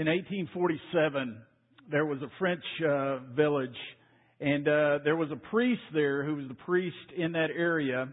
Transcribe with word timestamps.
in 0.00 0.06
1847, 0.06 1.36
there 1.90 2.06
was 2.06 2.22
a 2.22 2.30
French 2.38 2.64
uh, 2.88 3.18
village, 3.36 3.76
and 4.40 4.66
uh, 4.66 4.98
there 5.04 5.14
was 5.14 5.30
a 5.30 5.36
priest 5.36 5.82
there 5.92 6.24
who 6.24 6.36
was 6.36 6.48
the 6.48 6.54
priest 6.54 6.96
in 7.14 7.32
that 7.32 7.48
area, 7.54 8.08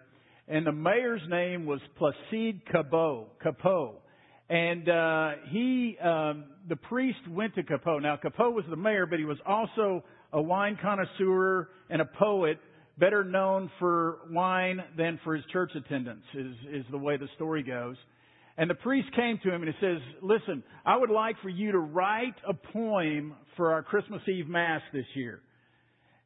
and 0.50 0.68
the 0.68 0.72
mayor's 0.74 1.22
name 1.30 1.66
was 1.66 1.80
Placide 1.98 2.60
Cappeau. 2.66 3.28
Cappeau. 3.42 3.94
And 4.50 4.90
uh, 4.90 5.32
he, 5.50 5.98
um, 6.04 6.44
the 6.68 6.76
priest 6.76 7.20
went 7.30 7.56
to 7.56 7.64
Cappeau. 7.64 8.02
Now, 8.02 8.18
Cappeau 8.22 8.52
was 8.52 8.66
the 8.70 8.76
mayor, 8.76 9.06
but 9.06 9.18
he 9.18 9.26
was 9.26 9.40
also 9.46 10.04
a 10.34 10.42
wine 10.42 10.78
connoisseur 10.82 11.70
and 11.90 12.02
a 12.02 12.10
poet, 12.20 12.58
better 12.98 13.24
known 13.24 13.72
for 13.80 14.18
wine 14.30 14.84
than 14.98 15.22
for 15.24 15.38
his 15.38 15.46
church 15.54 15.72
attendance, 15.74 16.26
is, 16.34 16.54
is 16.70 16.86
the 16.92 16.98
way 16.98 17.16
the 17.16 17.30
story 17.38 17.64
goes. 17.64 17.96
And 18.58 18.70
the 18.70 18.76
priest 18.76 19.10
came 19.16 19.40
to 19.44 19.54
him 19.54 19.62
and 19.62 19.74
he 19.74 19.86
says, 19.86 20.02
listen, 20.22 20.64
I 20.86 20.98
would 20.98 21.12
like 21.12 21.36
for 21.44 21.50
you 21.50 21.72
to 21.74 21.80
write 21.80 22.36
a 22.48 22.54
poem 22.54 23.36
for 23.56 23.72
our 23.72 23.84
Christmas 23.84 24.22
Eve 24.28 24.48
Mass 24.48 24.82
this 24.92 25.06
year. 25.14 25.42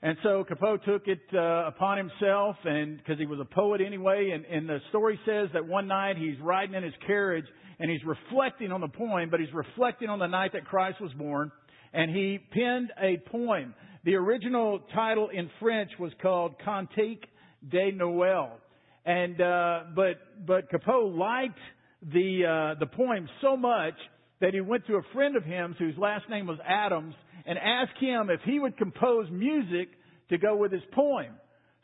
And 0.03 0.17
so 0.23 0.43
Cappeau 0.49 0.83
took 0.83 1.07
it 1.07 1.21
uh, 1.31 1.67
upon 1.67 1.97
himself, 1.97 2.55
and 2.65 2.97
because 2.97 3.19
he 3.19 3.27
was 3.27 3.39
a 3.39 3.45
poet 3.45 3.81
anyway, 3.85 4.31
and, 4.33 4.45
and 4.45 4.67
the 4.67 4.79
story 4.89 5.19
says 5.27 5.49
that 5.53 5.67
one 5.67 5.87
night 5.87 6.17
he's 6.17 6.39
riding 6.41 6.73
in 6.73 6.81
his 6.81 6.93
carriage 7.05 7.45
and 7.79 7.89
he's 7.91 8.01
reflecting 8.03 8.71
on 8.71 8.81
the 8.81 8.87
poem, 8.87 9.29
but 9.29 9.39
he's 9.39 9.53
reflecting 9.53 10.09
on 10.09 10.17
the 10.17 10.27
night 10.27 10.53
that 10.53 10.65
Christ 10.65 10.99
was 11.01 11.11
born, 11.13 11.51
and 11.93 12.09
he 12.09 12.39
penned 12.51 12.91
a 12.99 13.17
poem. 13.29 13.75
The 14.03 14.15
original 14.15 14.79
title 14.93 15.29
in 15.31 15.49
French 15.59 15.91
was 15.99 16.11
called 16.21 16.55
Cantique 16.65 17.25
de 17.69 17.91
Noël, 17.91 18.49
and 19.05 19.39
uh, 19.39 19.79
but 19.95 20.15
but 20.47 20.71
Cappeau 20.71 21.15
liked 21.15 21.59
the 22.01 22.73
uh, 22.75 22.79
the 22.79 22.87
poem 22.87 23.27
so 23.41 23.55
much 23.55 23.93
that 24.39 24.53
he 24.53 24.61
went 24.61 24.87
to 24.87 24.95
a 24.95 25.01
friend 25.13 25.35
of 25.35 25.43
his 25.43 25.75
whose 25.77 25.97
last 25.97 26.29
name 26.29 26.47
was 26.47 26.57
Adams 26.67 27.13
and 27.45 27.57
asked 27.57 27.97
him 27.99 28.29
if 28.29 28.41
he 28.43 28.59
would 28.59 28.77
compose 28.77 29.27
music 29.31 29.89
to 30.29 30.37
go 30.37 30.55
with 30.55 30.71
his 30.71 30.81
poem. 30.93 31.33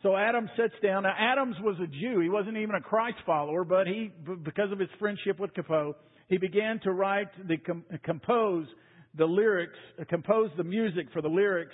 So 0.03 0.16
Adams 0.16 0.50
sits 0.58 0.73
down. 0.83 1.03
Now 1.03 1.14
Adams 1.17 1.56
was 1.61 1.75
a 1.81 1.88
Jew. 1.88 2.19
He 2.19 2.30
wasn't 2.30 2.58
even 2.58 2.75
a 2.75 2.81
Christ 2.81 3.17
follower, 3.25 3.64
but 3.64 3.88
he, 3.88 4.11
because 4.44 4.72
of 4.72 4.80
his 4.80 4.89
friendship 5.00 5.39
with 5.39 5.53
Cappeau, 5.53 5.94
he 6.28 6.38
began 6.38 6.80
to 6.81 6.91
write 6.91 7.30
the 7.47 7.58
compose 8.03 8.67
the 9.17 9.25
lyrics, 9.25 9.78
compose 10.09 10.52
the 10.58 10.63
music 10.63 11.08
for 11.11 11.22
the 11.22 11.28
lyrics 11.28 11.73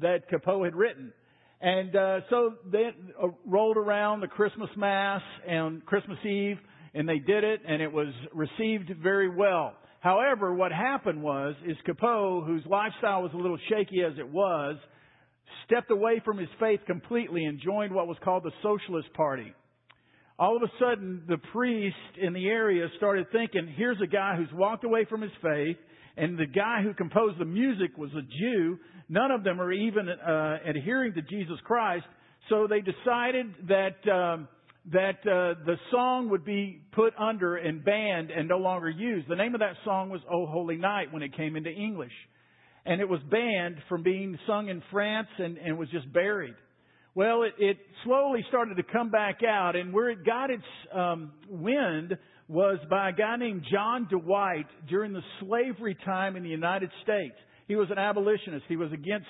that 0.00 0.30
Cappeau 0.30 0.64
had 0.64 0.74
written. 0.74 1.12
And 1.60 1.94
uh, 1.94 2.20
so 2.28 2.54
they 2.70 2.90
uh, 3.22 3.28
rolled 3.46 3.76
around 3.76 4.20
the 4.20 4.26
Christmas 4.26 4.68
Mass 4.76 5.22
and 5.46 5.84
Christmas 5.86 6.18
Eve, 6.24 6.58
and 6.94 7.08
they 7.08 7.18
did 7.18 7.44
it, 7.44 7.60
and 7.66 7.80
it 7.80 7.92
was 7.92 8.08
received 8.32 8.90
very 9.02 9.28
well. 9.28 9.74
However, 10.00 10.52
what 10.52 10.72
happened 10.72 11.22
was, 11.22 11.54
is 11.66 11.76
Cappeau, 11.86 12.44
whose 12.44 12.62
lifestyle 12.66 13.22
was 13.22 13.30
a 13.34 13.36
little 13.36 13.58
shaky 13.68 14.02
as 14.02 14.18
it 14.18 14.28
was, 14.28 14.76
stepped 15.66 15.90
away 15.90 16.20
from 16.24 16.38
his 16.38 16.48
faith 16.58 16.80
completely 16.86 17.44
and 17.44 17.60
joined 17.64 17.94
what 17.94 18.08
was 18.08 18.16
called 18.24 18.42
the 18.42 18.52
Socialist 18.62 19.12
Party. 19.14 19.52
All 20.38 20.56
of 20.56 20.62
a 20.62 20.72
sudden, 20.80 21.22
the 21.28 21.38
priest 21.52 21.96
in 22.20 22.32
the 22.32 22.46
area 22.48 22.88
started 22.96 23.26
thinking, 23.30 23.72
here's 23.76 24.00
a 24.02 24.06
guy 24.06 24.34
who's 24.36 24.52
walked 24.52 24.82
away 24.82 25.06
from 25.08 25.20
his 25.20 25.30
faith, 25.40 25.76
and 26.16 26.36
the 26.36 26.46
guy 26.46 26.82
who 26.82 26.94
composed 26.94 27.38
the 27.38 27.44
music 27.44 27.96
was 27.96 28.10
a 28.12 28.22
Jew. 28.22 28.78
None 29.08 29.30
of 29.30 29.44
them 29.44 29.60
are 29.60 29.72
even 29.72 30.08
uh, 30.08 30.56
adhering 30.66 31.14
to 31.14 31.22
Jesus 31.22 31.58
Christ. 31.64 32.04
So 32.48 32.66
they 32.66 32.80
decided 32.80 33.54
that 33.68 34.10
um, 34.10 34.48
that 34.90 35.18
uh, 35.20 35.62
the 35.64 35.76
song 35.92 36.28
would 36.30 36.44
be 36.44 36.82
put 36.92 37.12
under 37.18 37.56
and 37.56 37.84
banned 37.84 38.30
and 38.30 38.48
no 38.48 38.58
longer 38.58 38.90
used. 38.90 39.28
The 39.28 39.36
name 39.36 39.54
of 39.54 39.60
that 39.60 39.76
song 39.84 40.10
was 40.10 40.20
"Oh 40.30 40.46
Holy 40.46 40.76
Night" 40.76 41.12
when 41.12 41.22
it 41.22 41.36
came 41.36 41.54
into 41.54 41.70
English, 41.70 42.12
and 42.84 43.00
it 43.00 43.08
was 43.08 43.20
banned 43.30 43.76
from 43.88 44.02
being 44.02 44.36
sung 44.46 44.68
in 44.68 44.82
France 44.90 45.28
and, 45.38 45.56
and 45.58 45.78
was 45.78 45.88
just 45.90 46.12
buried. 46.12 46.54
Well, 47.14 47.42
it, 47.42 47.52
it 47.58 47.76
slowly 48.04 48.44
started 48.48 48.76
to 48.76 48.82
come 48.82 49.10
back 49.10 49.40
out, 49.46 49.76
and 49.76 49.92
where 49.92 50.10
it 50.10 50.24
got 50.24 50.50
its 50.50 50.64
um, 50.92 51.32
wind 51.48 52.16
was 52.48 52.78
by 52.90 53.10
a 53.10 53.12
guy 53.12 53.36
named 53.36 53.64
John 53.70 54.08
Dwight 54.10 54.66
during 54.88 55.12
the 55.12 55.22
slavery 55.40 55.96
time 56.04 56.36
in 56.36 56.42
the 56.42 56.48
United 56.48 56.90
States. 57.02 57.34
He 57.68 57.76
was 57.76 57.88
an 57.90 57.98
abolitionist. 57.98 58.64
He 58.68 58.76
was 58.76 58.92
against 58.92 59.26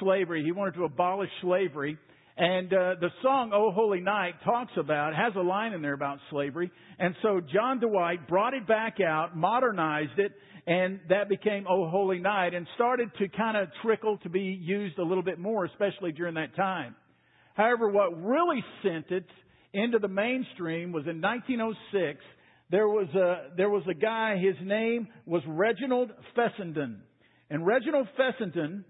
slavery. 0.00 0.42
He 0.42 0.52
wanted 0.52 0.74
to 0.74 0.84
abolish 0.84 1.30
slavery. 1.42 1.98
And 2.36 2.70
uh, 2.70 2.96
the 3.00 3.08
song 3.22 3.52
"Oh 3.54 3.70
Holy 3.70 4.00
Night" 4.00 4.34
talks 4.44 4.72
about 4.76 5.16
has 5.16 5.32
a 5.36 5.40
line 5.40 5.72
in 5.72 5.80
there 5.80 5.94
about 5.94 6.18
slavery, 6.30 6.70
and 6.98 7.14
so 7.22 7.40
John 7.40 7.80
Dwight 7.80 8.28
brought 8.28 8.52
it 8.52 8.66
back 8.66 8.98
out, 9.00 9.34
modernized 9.34 10.18
it, 10.18 10.32
and 10.66 11.00
that 11.08 11.30
became 11.30 11.64
"Oh 11.66 11.88
Holy 11.88 12.18
Night" 12.18 12.52
and 12.52 12.66
started 12.74 13.10
to 13.18 13.28
kind 13.28 13.56
of 13.56 13.68
trickle 13.80 14.18
to 14.18 14.28
be 14.28 14.60
used 14.62 14.98
a 14.98 15.02
little 15.02 15.22
bit 15.22 15.38
more, 15.38 15.64
especially 15.64 16.12
during 16.12 16.34
that 16.34 16.54
time. 16.56 16.94
However, 17.54 17.88
what 17.88 18.22
really 18.22 18.62
sent 18.82 19.10
it 19.10 19.24
into 19.72 19.98
the 19.98 20.08
mainstream 20.08 20.92
was 20.92 21.04
in 21.06 21.22
1906. 21.22 22.20
There 22.70 22.88
was 22.88 23.08
a 23.14 23.56
there 23.56 23.70
was 23.70 23.84
a 23.90 23.94
guy. 23.94 24.36
His 24.36 24.56
name 24.62 25.08
was 25.24 25.40
Reginald 25.48 26.10
Fessenden, 26.34 27.00
and 27.48 27.66
Reginald 27.66 28.08
Fessenden 28.18 28.84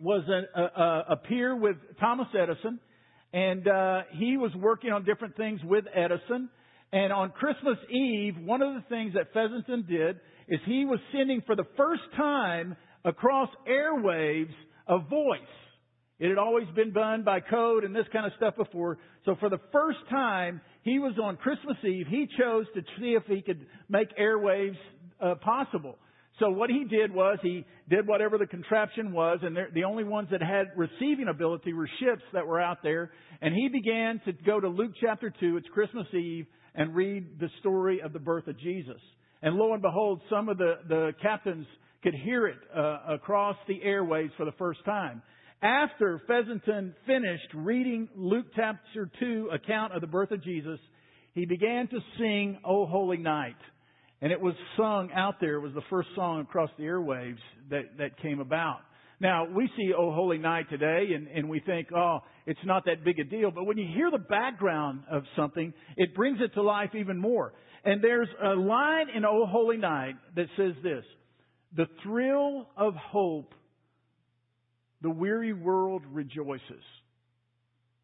was 0.00 0.24
a, 0.28 0.60
a, 0.60 1.04
a 1.10 1.16
peer 1.16 1.54
with 1.56 1.76
Thomas 2.00 2.28
Edison, 2.38 2.78
and 3.32 3.66
uh, 3.66 4.02
he 4.18 4.36
was 4.36 4.52
working 4.56 4.90
on 4.90 5.04
different 5.04 5.36
things 5.36 5.60
with 5.64 5.84
Edison. 5.94 6.48
And 6.92 7.12
on 7.12 7.30
Christmas 7.30 7.78
Eve, 7.90 8.34
one 8.44 8.60
of 8.60 8.74
the 8.74 8.82
things 8.88 9.14
that 9.14 9.32
Fessenden 9.32 9.86
did 9.88 10.20
is 10.48 10.60
he 10.66 10.84
was 10.84 10.98
sending 11.12 11.40
for 11.46 11.56
the 11.56 11.64
first 11.76 12.02
time 12.16 12.76
across 13.04 13.48
airwaves 13.66 14.52
a 14.86 14.98
voice. 14.98 15.40
It 16.18 16.28
had 16.28 16.38
always 16.38 16.68
been 16.76 16.92
done 16.92 17.24
by 17.24 17.40
code 17.40 17.84
and 17.84 17.96
this 17.96 18.06
kind 18.12 18.26
of 18.26 18.32
stuff 18.36 18.54
before. 18.56 18.98
So 19.24 19.36
for 19.40 19.48
the 19.48 19.58
first 19.72 19.98
time, 20.10 20.60
he 20.82 20.98
was 20.98 21.14
on 21.20 21.36
Christmas 21.36 21.76
Eve. 21.82 22.06
He 22.08 22.28
chose 22.38 22.66
to 22.74 22.82
see 22.98 23.14
if 23.14 23.24
he 23.24 23.40
could 23.40 23.66
make 23.88 24.16
airwaves 24.16 24.76
uh, 25.20 25.34
possible. 25.36 25.96
So 26.38 26.50
what 26.50 26.70
he 26.70 26.84
did 26.84 27.12
was 27.12 27.38
he 27.42 27.64
did 27.88 28.06
whatever 28.06 28.38
the 28.38 28.46
contraption 28.46 29.12
was, 29.12 29.40
and 29.42 29.56
the 29.74 29.84
only 29.84 30.04
ones 30.04 30.28
that 30.30 30.42
had 30.42 30.68
receiving 30.76 31.28
ability 31.28 31.72
were 31.72 31.88
ships 32.00 32.22
that 32.32 32.46
were 32.46 32.60
out 32.60 32.78
there. 32.82 33.10
And 33.40 33.54
he 33.54 33.68
began 33.68 34.20
to 34.24 34.32
go 34.32 34.58
to 34.58 34.68
Luke 34.68 34.92
chapter 35.00 35.32
2, 35.38 35.58
it's 35.58 35.66
Christmas 35.74 36.06
Eve, 36.14 36.46
and 36.74 36.94
read 36.94 37.38
the 37.38 37.48
story 37.60 38.00
of 38.00 38.12
the 38.12 38.18
birth 38.18 38.46
of 38.46 38.58
Jesus. 38.58 39.00
And 39.42 39.56
lo 39.56 39.72
and 39.74 39.82
behold, 39.82 40.22
some 40.30 40.48
of 40.48 40.56
the, 40.56 40.74
the 40.88 41.12
captains 41.20 41.66
could 42.02 42.14
hear 42.14 42.46
it 42.46 42.56
uh, 42.74 42.98
across 43.08 43.56
the 43.68 43.82
airways 43.82 44.30
for 44.36 44.44
the 44.44 44.52
first 44.52 44.84
time. 44.84 45.22
After 45.62 46.20
Fessenden 46.26 46.94
finished 47.06 47.48
reading 47.54 48.08
Luke 48.16 48.46
chapter 48.56 49.08
2 49.20 49.50
account 49.52 49.94
of 49.94 50.00
the 50.00 50.08
birth 50.08 50.32
of 50.32 50.42
Jesus, 50.42 50.80
he 51.34 51.46
began 51.46 51.88
to 51.88 51.98
sing, 52.18 52.58
O 52.64 52.86
Holy 52.86 53.16
Night. 53.16 53.56
And 54.22 54.30
it 54.30 54.40
was 54.40 54.54
sung 54.76 55.10
out 55.14 55.34
there. 55.40 55.56
It 55.56 55.60
was 55.60 55.74
the 55.74 55.82
first 55.90 56.08
song 56.14 56.40
across 56.40 56.70
the 56.78 56.84
airwaves 56.84 57.40
that, 57.70 57.98
that 57.98 58.16
came 58.22 58.38
about. 58.40 58.78
Now, 59.20 59.46
we 59.46 59.68
see 59.76 59.92
Oh 59.96 60.12
Holy 60.12 60.38
Night 60.38 60.70
today 60.70 61.08
and, 61.14 61.26
and 61.26 61.48
we 61.48 61.60
think, 61.60 61.88
oh, 61.92 62.20
it's 62.46 62.60
not 62.64 62.84
that 62.86 63.04
big 63.04 63.18
a 63.18 63.24
deal. 63.24 63.50
But 63.50 63.64
when 63.64 63.78
you 63.78 63.86
hear 63.94 64.10
the 64.10 64.18
background 64.18 65.02
of 65.10 65.24
something, 65.36 65.74
it 65.96 66.14
brings 66.14 66.38
it 66.40 66.54
to 66.54 66.62
life 66.62 66.90
even 66.94 67.18
more. 67.18 67.52
And 67.84 68.02
there's 68.02 68.28
a 68.42 68.50
line 68.50 69.06
in 69.14 69.24
Oh 69.24 69.44
Holy 69.46 69.76
Night 69.76 70.14
that 70.36 70.46
says 70.56 70.74
this, 70.82 71.04
the 71.76 71.86
thrill 72.04 72.68
of 72.76 72.94
hope, 72.94 73.54
the 75.02 75.10
weary 75.10 75.52
world 75.52 76.02
rejoices. 76.08 76.82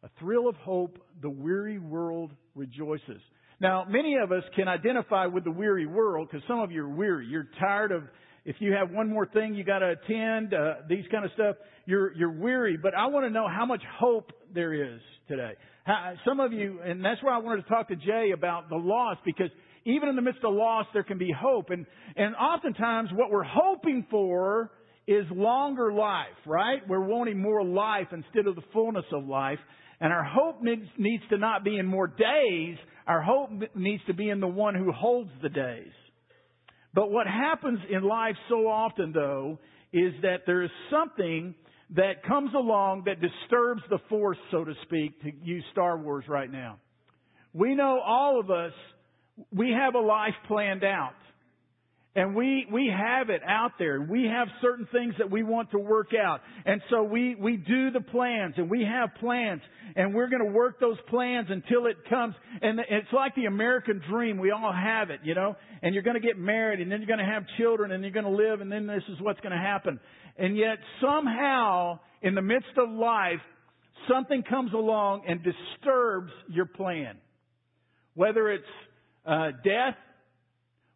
A 0.03 0.09
thrill 0.19 0.49
of 0.49 0.55
hope, 0.55 0.97
the 1.21 1.29
weary 1.29 1.79
world 1.79 2.31
rejoices. 2.55 3.21
Now, 3.61 3.85
many 3.87 4.15
of 4.15 4.31
us 4.31 4.43
can 4.55 4.67
identify 4.67 5.25
with 5.25 5.43
the 5.43 5.51
weary 5.51 5.85
world 5.85 6.29
because 6.31 6.47
some 6.47 6.59
of 6.59 6.71
you 6.71 6.83
are 6.85 6.89
weary. 6.89 7.27
You're 7.27 7.47
tired 7.59 7.91
of, 7.91 8.03
if 8.45 8.55
you 8.59 8.71
have 8.73 8.89
one 8.91 9.09
more 9.09 9.25
thing 9.25 9.53
you 9.53 9.65
got 9.65 9.79
to 9.79 9.95
attend, 10.01 10.53
uh, 10.53 10.75
these 10.87 11.03
kind 11.11 11.25
of 11.25 11.31
stuff, 11.33 11.57
you're, 11.85 12.15
you're 12.15 12.31
weary. 12.31 12.77
But 12.81 12.95
I 12.95 13.07
want 13.07 13.25
to 13.25 13.29
know 13.29 13.47
how 13.53 13.65
much 13.65 13.81
hope 13.99 14.31
there 14.53 14.73
is 14.73 15.01
today. 15.27 15.51
How, 15.83 16.13
some 16.25 16.39
of 16.39 16.53
you, 16.53 16.79
and 16.85 17.03
that's 17.03 17.21
why 17.21 17.35
I 17.35 17.39
wanted 17.39 17.63
to 17.63 17.69
talk 17.69 17.89
to 17.89 17.97
Jay 17.97 18.31
about 18.33 18.69
the 18.69 18.77
loss 18.77 19.17
because 19.25 19.49
even 19.85 20.07
in 20.07 20.15
the 20.15 20.21
midst 20.21 20.43
of 20.43 20.53
loss, 20.53 20.85
there 20.93 21.03
can 21.03 21.17
be 21.17 21.33
hope. 21.37 21.69
And, 21.69 21.85
and 22.15 22.35
oftentimes 22.35 23.09
what 23.13 23.29
we're 23.29 23.43
hoping 23.43 24.05
for 24.09 24.71
is 25.07 25.25
longer 25.31 25.91
life, 25.91 26.27
right? 26.45 26.87
We're 26.87 27.05
wanting 27.05 27.41
more 27.41 27.63
life 27.65 28.07
instead 28.11 28.47
of 28.47 28.55
the 28.55 28.61
fullness 28.71 29.05
of 29.11 29.25
life. 29.25 29.59
And 29.99 30.13
our 30.13 30.23
hope 30.23 30.61
needs, 30.61 30.85
needs 30.97 31.23
to 31.29 31.37
not 31.37 31.63
be 31.63 31.77
in 31.77 31.85
more 31.85 32.07
days, 32.07 32.77
our 33.09 33.23
hope 33.23 33.49
needs 33.75 34.03
to 34.05 34.13
be 34.13 34.29
in 34.29 34.39
the 34.39 34.47
one 34.47 34.75
who 34.75 34.91
holds 34.91 35.31
the 35.41 35.49
days. 35.49 35.91
But 36.93 37.09
what 37.09 37.25
happens 37.25 37.79
in 37.89 38.03
life 38.03 38.35
so 38.49 38.67
often, 38.67 39.11
though, 39.13 39.57
is 39.91 40.13
that 40.21 40.41
there 40.45 40.61
is 40.61 40.69
something 40.91 41.55
that 41.95 42.23
comes 42.27 42.51
along 42.53 43.05
that 43.07 43.15
disturbs 43.19 43.81
the 43.89 43.97
force, 44.09 44.37
so 44.51 44.63
to 44.63 44.73
speak, 44.83 45.19
to 45.23 45.31
use 45.43 45.63
Star 45.71 45.97
Wars 45.97 46.25
right 46.27 46.51
now. 46.51 46.77
We 47.51 47.73
know 47.73 47.99
all 47.99 48.39
of 48.39 48.51
us, 48.51 48.73
we 49.51 49.71
have 49.71 49.95
a 49.95 49.99
life 49.99 50.35
planned 50.47 50.83
out. 50.83 51.13
And 52.15 52.35
we, 52.35 52.65
we 52.71 52.91
have 52.91 53.29
it 53.29 53.41
out 53.47 53.73
there. 53.77 54.01
We 54.01 54.25
have 54.25 54.47
certain 54.61 54.87
things 54.91 55.13
that 55.19 55.29
we 55.29 55.43
want 55.43 55.71
to 55.71 55.77
work 55.77 56.09
out. 56.19 56.41
And 56.65 56.81
so 56.89 57.03
we, 57.03 57.35
we 57.35 57.55
do 57.55 57.91
the 57.91 58.01
plans 58.01 58.55
and 58.57 58.69
we 58.69 58.83
have 58.83 59.11
plans 59.19 59.61
and 59.95 60.15
we're 60.15 60.27
going 60.27 60.43
to 60.43 60.51
work 60.51 60.79
those 60.79 60.97
plans 61.07 61.47
until 61.49 61.85
it 61.85 61.97
comes. 62.09 62.33
And 62.63 62.79
it's 62.79 63.13
like 63.13 63.35
the 63.35 63.45
American 63.45 64.01
dream. 64.09 64.39
We 64.39 64.49
all 64.49 64.73
have 64.73 65.11
it, 65.11 65.19
you 65.23 65.35
know, 65.35 65.55
and 65.83 65.93
you're 65.93 66.03
going 66.03 66.19
to 66.19 66.27
get 66.27 66.37
married 66.37 66.79
and 66.79 66.91
then 66.91 66.99
you're 66.99 67.15
going 67.15 67.25
to 67.25 67.31
have 67.31 67.43
children 67.57 67.91
and 67.91 68.03
you're 68.03 68.11
going 68.11 68.25
to 68.25 68.31
live 68.31 68.61
and 68.61 68.71
then 68.71 68.87
this 68.87 69.03
is 69.07 69.21
what's 69.21 69.39
going 69.41 69.53
to 69.53 69.61
happen. 69.61 69.99
And 70.35 70.57
yet 70.57 70.79
somehow 70.99 71.99
in 72.23 72.33
the 72.33 72.41
midst 72.41 72.75
of 72.75 72.89
life, 72.89 73.39
something 74.11 74.41
comes 74.43 74.73
along 74.73 75.23
and 75.27 75.41
disturbs 75.43 76.31
your 76.49 76.65
plan. 76.65 77.17
Whether 78.15 78.49
it's 78.49 78.63
uh, 79.27 79.51
death, 79.63 79.95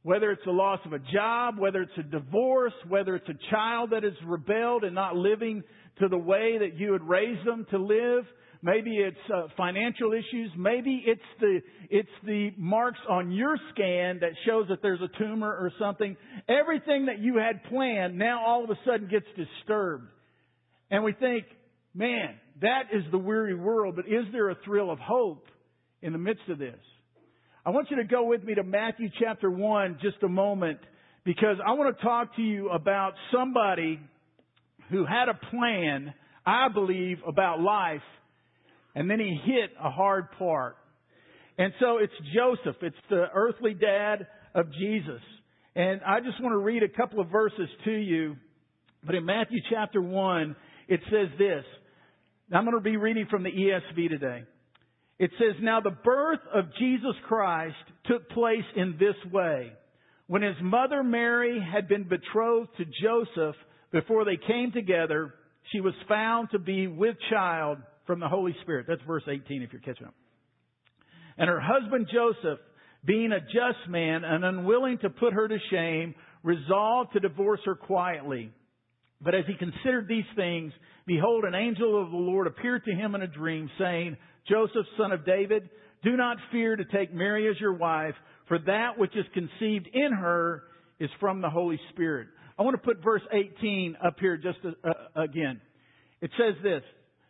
whether 0.04 0.32
it's 0.32 0.44
the 0.46 0.52
loss 0.52 0.80
of 0.86 0.94
a 0.94 1.00
job, 1.00 1.56
whether 1.58 1.82
it's 1.82 1.98
a 1.98 2.04
divorce, 2.04 2.74
whether 2.88 3.16
it's 3.16 3.30
a 3.30 3.52
child 3.52 3.92
that 3.92 4.04
has 4.04 4.14
rebelled 4.26 4.84
and 4.84 4.94
not 4.94 5.16
living 5.16 5.64
to 6.00 6.10
the 6.10 6.18
way 6.18 6.58
that 6.60 6.78
you 6.78 6.92
had 6.92 7.02
raised 7.02 7.46
them 7.48 7.66
to 7.72 7.78
live. 7.78 8.26
Maybe 8.62 8.98
it's 8.98 9.18
uh, 9.34 9.48
financial 9.58 10.14
issues. 10.14 10.52
Maybe 10.58 11.04
it's 11.06 11.22
the 11.40 11.60
it's 11.90 12.10
the 12.26 12.52
marks 12.58 13.00
on 13.10 13.32
your 13.32 13.58
scan 13.74 14.20
that 14.22 14.32
shows 14.46 14.68
that 14.70 14.82
there's 14.82 15.02
a 15.02 15.18
tumor 15.18 15.50
or 15.50 15.72
something. 15.78 16.16
Everything 16.48 17.08
that 17.08 17.20
you 17.20 17.38
had 17.38 17.64
planned 17.66 18.18
now 18.18 18.46
all 18.46 18.64
of 18.64 18.70
a 18.70 18.80
sudden 18.86 19.10
gets 19.10 19.26
disturbed, 19.36 20.08
and 20.90 21.04
we 21.04 21.12
think, 21.12 21.46
man, 21.94 22.36
that 22.62 22.84
is 22.94 23.04
the 23.12 23.18
weary 23.18 23.56
world. 23.56 23.98
But 23.98 24.06
is 24.08 24.26
there 24.32 24.50
a 24.50 24.56
thrill 24.64 24.92
of 24.92 25.00
hope 25.00 25.48
in 26.02 26.14
the 26.14 26.20
midst 26.20 26.48
of 26.48 26.58
this? 26.58 26.80
I 27.66 27.70
want 27.70 27.90
you 27.90 27.96
to 27.96 28.04
go 28.04 28.26
with 28.26 28.44
me 28.44 28.56
to 28.56 28.64
Matthew 28.64 29.10
chapter 29.22 29.50
1 29.50 30.00
just 30.02 30.22
a 30.22 30.28
moment 30.28 30.80
because 31.24 31.56
I 31.66 31.72
want 31.72 31.96
to 31.98 32.04
talk 32.04 32.36
to 32.36 32.42
you 32.42 32.70
about 32.70 33.14
somebody 33.32 34.02
who 34.90 35.06
had 35.06 35.30
a 35.30 35.34
plan, 35.50 36.14
I 36.46 36.68
believe, 36.68 37.20
about 37.26 37.62
life, 37.62 38.02
and 38.96 39.10
then 39.10 39.18
he 39.18 39.40
hit 39.46 39.70
a 39.82 39.90
hard 39.90 40.26
part. 40.38 40.76
And 41.58 41.72
so 41.80 42.00
it's 42.00 42.12
Joseph. 42.36 42.76
It's 42.82 42.98
the 43.10 43.28
earthly 43.34 43.74
dad 43.74 44.28
of 44.54 44.66
Jesus. 44.74 45.22
And 45.74 46.02
I 46.06 46.20
just 46.20 46.42
want 46.44 46.52
to 46.52 46.58
read 46.58 46.84
a 46.84 46.90
couple 46.90 47.22
of 47.22 47.30
verses 47.30 47.70
to 47.86 47.92
you. 47.92 48.36
But 49.06 49.16
in 49.16 49.24
Matthew 49.24 49.60
chapter 49.70 50.02
1, 50.02 50.56
it 50.90 51.00
says 51.06 51.30
this. 51.38 51.64
I'm 52.54 52.66
going 52.66 52.76
to 52.76 52.84
be 52.84 52.98
reading 52.98 53.28
from 53.32 53.44
the 53.44 53.52
ESV 53.52 54.10
today. 54.10 54.44
It 55.20 55.32
says, 55.38 55.56
Now 55.62 55.80
the 55.80 55.92
birth 55.92 56.40
of 56.54 56.66
Jesus 56.80 57.16
Christ 57.28 57.76
took 58.06 58.30
place 58.30 58.66
in 58.76 58.98
this 59.00 59.32
way. 59.32 59.72
When 60.28 60.42
his 60.42 60.56
mother 60.62 61.04
Mary 61.04 61.60
had 61.62 61.88
been 61.88 62.08
betrothed 62.08 62.70
to 62.78 62.86
Joseph 63.02 63.56
before 63.92 64.26
they 64.26 64.38
came 64.38 64.72
together, 64.72 65.34
she 65.72 65.82
was 65.82 65.94
found 66.08 66.50
to 66.52 66.60
be 66.60 66.88
with 66.88 67.16
child 67.30 67.78
from 68.08 68.20
the 68.20 68.28
Holy 68.28 68.56
Spirit. 68.62 68.86
That's 68.88 69.02
verse 69.06 69.24
18 69.28 69.62
if 69.62 69.72
you're 69.72 69.82
catching 69.82 70.08
up. 70.08 70.16
And 71.38 71.50
her 71.50 71.62
husband 71.62 72.08
Joseph, 72.12 72.60
being 73.06 73.32
a 73.32 73.40
just 73.40 73.90
man 73.90 74.24
and 74.24 74.44
unwilling 74.44 74.98
to 75.00 75.10
put 75.10 75.34
her 75.34 75.48
to 75.48 75.58
shame, 75.72 76.16
resolved 76.42 77.14
to 77.14 77.20
divorce 77.20 77.62
her 77.66 77.76
quietly. 77.76 78.52
But 79.22 79.36
as 79.36 79.46
he 79.48 79.56
considered 79.56 80.08
these 80.08 80.26
things, 80.36 80.74
behold, 81.06 81.46
an 81.46 81.56
angel 81.56 82.02
of 82.02 82.12
the 82.12 82.18
Lord 82.18 82.48
appeared 82.48 82.84
to 82.86 82.92
him 82.92 83.16
in 83.16 83.22
a 83.22 83.28
dream, 83.28 83.70
saying, 83.80 84.18
Joseph, 84.48 84.86
son 84.98 85.12
of 85.12 85.26
David, 85.26 85.70
do 86.04 86.18
not 86.18 86.38
fear 86.52 86.76
to 86.76 86.86
take 86.86 87.14
Mary 87.14 87.50
as 87.50 87.60
your 87.60 87.74
wife, 87.74 88.16
for 88.48 88.60
that 88.60 88.98
which 88.98 89.16
is 89.16 89.26
conceived 89.34 89.88
in 89.94 90.12
her 90.12 90.64
is 91.00 91.10
from 91.20 91.42
the 91.42 91.50
Holy 91.50 91.80
Spirit. 91.92 92.28
I 92.58 92.64
want 92.64 92.76
to 92.76 92.86
put 92.86 93.04
verse 93.04 93.22
18 93.32 93.98
up 94.04 94.18
here 94.20 94.38
just 94.38 94.60
uh, 94.66 94.92
again. 95.16 95.60
It 96.22 96.32
says 96.38 96.56
this, 96.62 96.84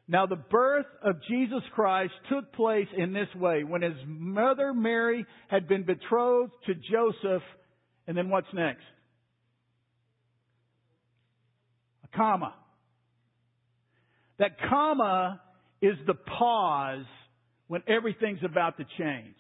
Now 0.08 0.26
the 0.26 0.36
birth 0.36 0.88
of 1.04 1.16
Jesus 1.30 1.62
Christ 1.74 2.14
took 2.30 2.52
place 2.54 2.88
in 2.98 3.14
this 3.14 3.28
way. 3.36 3.64
When 3.64 3.82
his 3.82 3.98
mother 4.06 4.74
Mary 4.74 5.26
had 5.48 5.68
been 5.68 5.84
betrothed 5.84 6.52
to 6.66 6.74
Joseph, 6.74 7.44
and 8.08 8.18
then 8.18 8.30
what's 8.30 8.48
next? 8.54 8.84
A 12.04 12.18
comma. 12.18 12.54
That 14.40 14.58
comma 14.70 15.40
is 15.84 15.98
the 16.08 16.14
pause 16.14 17.06
when 17.68 17.84
everything's 17.88 18.44
about 18.44 18.78
to 18.78 18.86
change. 18.98 19.36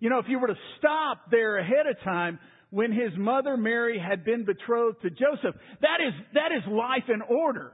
You 0.00 0.10
know, 0.10 0.18
if 0.18 0.26
you 0.28 0.38
were 0.38 0.48
to 0.48 0.56
stop 0.78 1.30
there 1.30 1.58
ahead 1.58 1.86
of 1.88 2.02
time, 2.02 2.38
when 2.70 2.90
his 2.90 3.12
mother 3.16 3.56
Mary 3.56 3.98
had 3.98 4.24
been 4.24 4.44
betrothed 4.44 5.02
to 5.02 5.10
Joseph, 5.10 5.54
that 5.82 5.98
is, 6.06 6.14
that 6.34 6.52
is 6.56 6.62
life 6.70 7.08
in 7.12 7.22
order. 7.22 7.72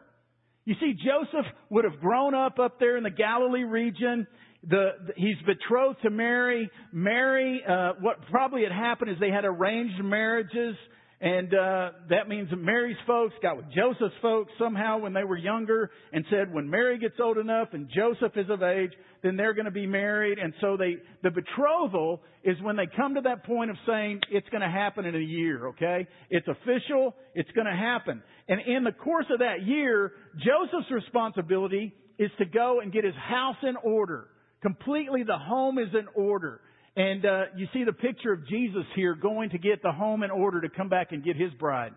You 0.64 0.74
see, 0.80 0.92
Joseph 0.92 1.46
would 1.70 1.84
have 1.84 2.00
grown 2.00 2.34
up 2.34 2.58
up 2.58 2.78
there 2.78 2.96
in 2.96 3.04
the 3.04 3.10
Galilee 3.10 3.64
region. 3.64 4.26
The, 4.68 4.90
the 5.06 5.12
he's 5.16 5.38
betrothed 5.46 6.02
to 6.02 6.10
Mary. 6.10 6.68
Mary, 6.92 7.62
uh, 7.68 7.92
what 8.00 8.18
probably 8.30 8.62
had 8.62 8.72
happened 8.72 9.10
is 9.10 9.16
they 9.18 9.30
had 9.30 9.44
arranged 9.44 10.02
marriages. 10.04 10.76
And 11.22 11.54
uh, 11.54 11.90
that 12.10 12.28
means 12.28 12.48
Mary's 12.56 12.96
folks 13.06 13.34
got 13.40 13.56
with 13.56 13.66
Joseph's 13.66 14.16
folks 14.20 14.50
somehow 14.58 14.98
when 14.98 15.12
they 15.12 15.22
were 15.22 15.36
younger 15.36 15.88
and 16.12 16.24
said, 16.28 16.52
when 16.52 16.68
Mary 16.68 16.98
gets 16.98 17.14
old 17.22 17.38
enough 17.38 17.68
and 17.74 17.88
Joseph 17.94 18.36
is 18.36 18.50
of 18.50 18.64
age, 18.64 18.90
then 19.22 19.36
they're 19.36 19.54
going 19.54 19.66
to 19.66 19.70
be 19.70 19.86
married. 19.86 20.40
And 20.40 20.52
so 20.60 20.76
they, 20.76 20.96
the 21.22 21.30
betrothal 21.30 22.22
is 22.42 22.56
when 22.60 22.74
they 22.74 22.88
come 22.96 23.14
to 23.14 23.20
that 23.20 23.44
point 23.44 23.70
of 23.70 23.76
saying 23.86 24.22
it's 24.32 24.48
going 24.48 24.62
to 24.62 24.68
happen 24.68 25.04
in 25.04 25.14
a 25.14 25.20
year, 25.20 25.68
okay? 25.68 26.08
It's 26.28 26.48
official, 26.48 27.14
it's 27.36 27.50
going 27.52 27.68
to 27.68 27.76
happen. 27.76 28.20
And 28.48 28.60
in 28.60 28.82
the 28.82 28.90
course 28.90 29.26
of 29.32 29.38
that 29.38 29.64
year, 29.64 30.10
Joseph's 30.38 30.90
responsibility 30.90 31.94
is 32.18 32.32
to 32.38 32.46
go 32.46 32.80
and 32.80 32.92
get 32.92 33.04
his 33.04 33.14
house 33.14 33.62
in 33.62 33.76
order. 33.84 34.26
Completely 34.60 35.22
the 35.22 35.38
home 35.38 35.78
is 35.78 35.94
in 35.94 36.08
order. 36.16 36.61
And 36.96 37.24
uh, 37.24 37.42
you 37.56 37.66
see 37.72 37.84
the 37.84 37.92
picture 37.92 38.32
of 38.32 38.46
Jesus 38.48 38.84
here 38.94 39.14
going 39.14 39.50
to 39.50 39.58
get 39.58 39.82
the 39.82 39.92
home 39.92 40.22
in 40.22 40.30
order 40.30 40.60
to 40.60 40.68
come 40.68 40.88
back 40.88 41.12
and 41.12 41.24
get 41.24 41.36
his 41.36 41.52
bride. 41.58 41.92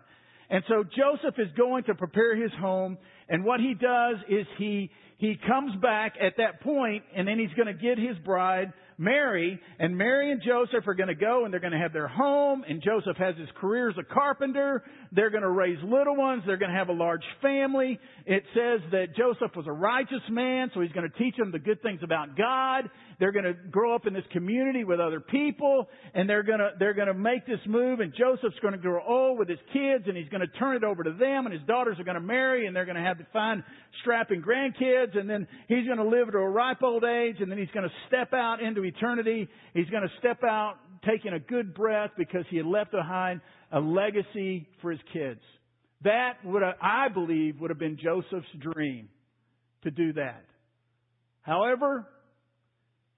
And 0.48 0.62
so 0.68 0.84
Joseph 0.84 1.38
is 1.38 1.48
going 1.56 1.84
to 1.84 1.94
prepare 1.94 2.40
his 2.40 2.52
home, 2.60 2.98
and 3.28 3.44
what 3.44 3.60
he 3.60 3.74
does 3.74 4.16
is 4.28 4.46
he 4.58 4.90
he 5.18 5.36
comes 5.48 5.74
back 5.82 6.14
at 6.20 6.34
that 6.36 6.60
point, 6.60 7.02
and 7.16 7.26
then 7.26 7.38
he's 7.38 7.54
going 7.56 7.66
to 7.66 7.74
get 7.74 7.98
his 7.98 8.16
bride 8.24 8.72
Mary, 8.98 9.60
and 9.78 9.96
Mary 9.96 10.32
and 10.32 10.40
Joseph 10.42 10.86
are 10.86 10.94
going 10.94 11.08
to 11.08 11.14
go 11.14 11.44
and 11.44 11.52
they're 11.52 11.60
going 11.60 11.72
to 11.72 11.78
have 11.78 11.92
their 11.92 12.08
home, 12.08 12.64
and 12.66 12.82
Joseph 12.82 13.16
has 13.18 13.36
his 13.36 13.48
career 13.60 13.90
as 13.90 13.96
a 13.98 14.14
carpenter. 14.14 14.82
They're 15.12 15.30
going 15.30 15.42
to 15.42 15.50
raise 15.50 15.78
little 15.84 16.16
ones. 16.16 16.42
They're 16.46 16.56
going 16.56 16.70
to 16.70 16.76
have 16.76 16.88
a 16.88 16.94
large 16.94 17.24
family. 17.42 17.98
It 18.24 18.42
says 18.54 18.80
that 18.92 19.16
Joseph 19.16 19.54
was 19.54 19.66
a 19.66 19.72
righteous 19.72 20.22
man, 20.30 20.70
so 20.72 20.80
he's 20.80 20.92
going 20.92 21.10
to 21.10 21.18
teach 21.18 21.36
them 21.36 21.52
the 21.52 21.58
good 21.58 21.82
things 21.82 22.00
about 22.02 22.36
God. 22.36 22.88
They're 23.18 23.32
going 23.32 23.44
to 23.44 23.54
grow 23.54 23.94
up 23.94 24.06
in 24.06 24.14
this 24.14 24.24
community 24.32 24.84
with 24.84 25.00
other 25.00 25.20
people, 25.20 25.88
and 26.14 26.28
they're 26.28 26.42
going 26.42 26.58
to, 26.58 26.70
they're 26.78 26.94
going 26.94 27.08
to 27.08 27.14
make 27.14 27.46
this 27.46 27.60
move, 27.66 28.00
and 28.00 28.12
Joseph's 28.14 28.58
going 28.60 28.72
to 28.72 28.78
grow 28.78 29.02
old 29.06 29.38
with 29.38 29.48
his 29.48 29.58
kids, 29.72 30.04
and 30.06 30.16
he's 30.16 30.28
going 30.28 30.40
to 30.42 30.58
turn 30.58 30.76
it 30.76 30.84
over 30.84 31.02
to 31.02 31.12
them, 31.12 31.46
and 31.46 31.52
his 31.52 31.62
daughters 31.66 31.98
are 31.98 32.04
going 32.04 32.16
to 32.16 32.20
marry, 32.20 32.66
and 32.66 32.74
they're 32.74 32.84
going 32.84 32.96
to 32.96 33.02
have 33.02 33.18
to 33.18 33.26
find 33.32 33.62
strapping 34.00 34.42
grandkids, 34.42 35.16
and 35.16 35.28
then 35.28 35.46
he's 35.68 35.86
going 35.86 35.98
to 35.98 36.08
live 36.08 36.30
to 36.32 36.38
a 36.38 36.48
ripe 36.48 36.82
old 36.82 37.04
age, 37.04 37.36
and 37.40 37.50
then 37.50 37.58
he's 37.58 37.70
going 37.72 37.88
to 37.88 37.94
step 38.08 38.32
out 38.32 38.60
into 38.60 38.85
eternity. 38.86 39.48
He's 39.74 39.88
going 39.90 40.02
to 40.02 40.18
step 40.18 40.42
out 40.44 40.76
taking 41.06 41.32
a 41.32 41.38
good 41.38 41.74
breath 41.74 42.10
because 42.16 42.44
he 42.50 42.56
had 42.56 42.66
left 42.66 42.92
behind 42.92 43.40
a 43.72 43.80
legacy 43.80 44.68
for 44.80 44.90
his 44.90 45.00
kids. 45.12 45.40
That 46.02 46.34
would, 46.44 46.62
have, 46.62 46.74
I 46.80 47.08
believe, 47.08 47.60
would 47.60 47.70
have 47.70 47.78
been 47.78 47.98
Joseph's 48.02 48.46
dream 48.60 49.08
to 49.82 49.90
do 49.90 50.12
that. 50.14 50.44
However, 51.42 52.06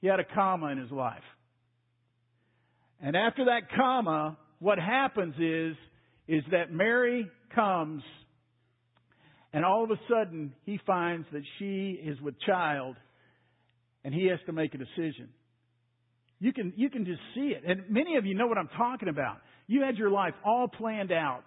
he 0.00 0.06
had 0.06 0.20
a 0.20 0.24
comma 0.24 0.68
in 0.68 0.78
his 0.78 0.90
life. 0.90 1.22
And 3.00 3.16
after 3.16 3.46
that 3.46 3.70
comma, 3.76 4.36
what 4.58 4.78
happens 4.78 5.34
is, 5.38 5.76
is 6.26 6.44
that 6.50 6.72
Mary 6.72 7.30
comes 7.54 8.02
and 9.52 9.64
all 9.64 9.82
of 9.82 9.90
a 9.90 10.00
sudden 10.08 10.52
he 10.64 10.78
finds 10.86 11.26
that 11.32 11.42
she 11.58 11.98
is 12.04 12.20
with 12.20 12.34
child 12.40 12.96
and 14.04 14.14
he 14.14 14.26
has 14.26 14.38
to 14.46 14.52
make 14.52 14.74
a 14.74 14.78
decision. 14.78 15.28
You 16.40 16.52
can, 16.52 16.72
you 16.76 16.88
can 16.88 17.04
just 17.04 17.20
see 17.34 17.52
it. 17.56 17.62
And 17.66 17.90
many 17.90 18.16
of 18.16 18.24
you 18.24 18.34
know 18.34 18.46
what 18.46 18.58
I'm 18.58 18.68
talking 18.76 19.08
about. 19.08 19.38
You 19.66 19.82
had 19.82 19.96
your 19.96 20.10
life 20.10 20.34
all 20.44 20.68
planned 20.68 21.12
out. 21.12 21.44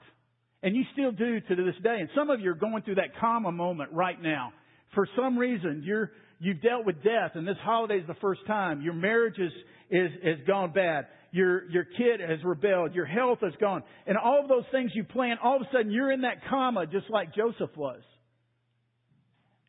And 0.63 0.75
you 0.75 0.83
still 0.93 1.11
do 1.11 1.39
to 1.39 1.55
this 1.55 1.75
day. 1.83 1.97
And 1.99 2.09
some 2.15 2.29
of 2.29 2.39
you 2.39 2.51
are 2.51 2.55
going 2.55 2.83
through 2.83 2.95
that 2.95 3.19
comma 3.19 3.51
moment 3.51 3.91
right 3.93 4.21
now. 4.21 4.53
For 4.93 5.07
some 5.15 5.37
reason, 5.37 5.81
you're, 5.85 6.11
you've 6.39 6.61
dealt 6.61 6.85
with 6.85 6.97
death 7.03 7.31
and 7.35 7.47
this 7.47 7.57
holiday 7.63 7.95
is 7.95 8.07
the 8.07 8.15
first 8.21 8.41
time. 8.45 8.81
Your 8.81 8.93
marriage 8.93 9.39
is, 9.39 9.51
is, 9.89 10.11
has 10.23 10.45
gone 10.45 10.73
bad. 10.73 11.07
Your, 11.31 11.69
your 11.71 11.85
kid 11.85 12.19
has 12.19 12.39
rebelled. 12.43 12.93
Your 12.93 13.05
health 13.05 13.39
has 13.41 13.53
gone. 13.59 13.83
And 14.05 14.17
all 14.17 14.41
of 14.41 14.49
those 14.49 14.65
things 14.71 14.91
you 14.93 15.05
plan, 15.05 15.37
all 15.41 15.55
of 15.55 15.61
a 15.61 15.65
sudden 15.71 15.89
you're 15.89 16.11
in 16.11 16.21
that 16.21 16.45
comma 16.49 16.85
just 16.85 17.09
like 17.09 17.33
Joseph 17.33 17.75
was. 17.75 18.01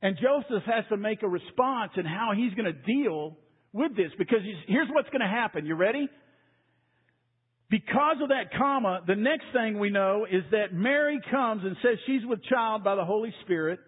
And 0.03 0.17
Joseph 0.17 0.65
has 0.67 0.85
to 0.89 0.97
make 0.97 1.23
a 1.23 1.29
response 1.29 1.93
in 1.97 2.05
how 2.05 2.33
he's 2.37 2.53
going 2.55 2.67
to 2.67 2.73
deal 2.73 3.39
with 3.73 3.97
this 3.97 4.11
because 4.19 4.41
here's 4.67 4.89
what's 4.91 5.09
going 5.11 5.21
to 5.21 5.27
happen. 5.27 5.67
You 5.67 5.75
ready? 5.75 6.09
Because 7.71 8.17
of 8.23 8.29
that 8.29 8.53
comma, 8.57 9.01
the 9.07 9.17
next 9.17 9.47
thing 9.55 9.79
we 9.79 9.89
know 9.89 10.27
is 10.31 10.43
that 10.51 10.75
Mary 10.75 11.19
comes 11.31 11.63
and 11.65 11.75
says 11.83 11.97
she's 12.07 12.21
with 12.27 12.45
child 12.45 12.85
by 12.85 12.95
the 12.97 13.05
Holy 13.05 13.35
Spirit. 13.45 13.81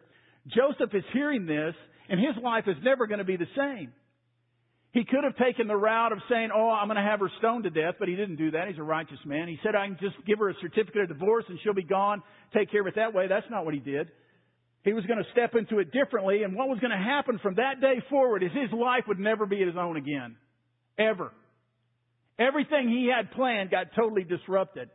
Joseph 0.47 0.95
is 0.95 1.05
hearing 1.13 1.45
this, 1.45 1.75
and 2.09 2.19
his 2.19 2.43
life 2.43 2.65
is 2.67 2.77
never 2.83 3.07
going 3.07 3.19
to 3.19 3.25
be 3.25 3.37
the 3.37 3.47
same. 3.57 3.93
He 4.93 5.05
could 5.05 5.25
have 5.25 5.37
taken 5.37 5.67
the 5.67 5.77
route 5.77 6.13
of 6.13 6.19
saying, 6.31 6.51
Oh, 6.55 6.71
I'm 6.71 6.87
going 6.87 6.97
to 6.97 7.03
have 7.03 7.21
her 7.21 7.31
stoned 7.39 7.65
to 7.65 7.71
death, 7.71 7.97
but 7.99 8.09
he 8.09 8.15
didn't 8.15 8.37
do 8.37 8.53
that. 8.53 8.69
He's 8.69 8.79
a 8.79 8.83
righteous 8.83 9.19
man. 9.27 9.49
He 9.49 9.59
said, 9.63 9.75
I 9.75 9.87
can 9.87 9.99
just 10.01 10.15
give 10.25 10.39
her 10.39 10.49
a 10.49 10.55
certificate 10.63 11.03
of 11.03 11.09
divorce 11.09 11.45
and 11.49 11.59
she'll 11.63 11.75
be 11.75 11.83
gone. 11.83 12.23
Take 12.55 12.71
care 12.71 12.81
of 12.81 12.87
it 12.87 12.95
that 12.95 13.13
way. 13.13 13.27
That's 13.27 13.47
not 13.51 13.65
what 13.65 13.75
he 13.75 13.81
did. 13.81 14.09
He 14.85 14.93
was 14.93 15.05
going 15.07 15.19
to 15.19 15.31
step 15.33 15.55
into 15.55 15.79
it 15.79 15.93
differently, 15.93 16.43
and 16.43 16.55
what 16.55 16.69
was 16.69 16.79
going 16.79 16.91
to 16.91 16.97
happen 16.97 17.39
from 17.43 17.55
that 17.55 17.81
day 17.81 18.03
forward 18.11 18.43
is 18.43 18.51
his 18.53 18.71
life 18.71 19.05
would 19.09 19.19
never 19.19 19.47
be 19.47 19.59
his 19.59 19.75
own 19.79 19.97
again. 19.97 20.37
Ever. 20.99 21.33
Everything 22.39 22.89
he 22.89 23.11
had 23.15 23.31
planned 23.33 23.71
got 23.71 23.87
totally 23.97 24.25
disrupted. 24.25 24.91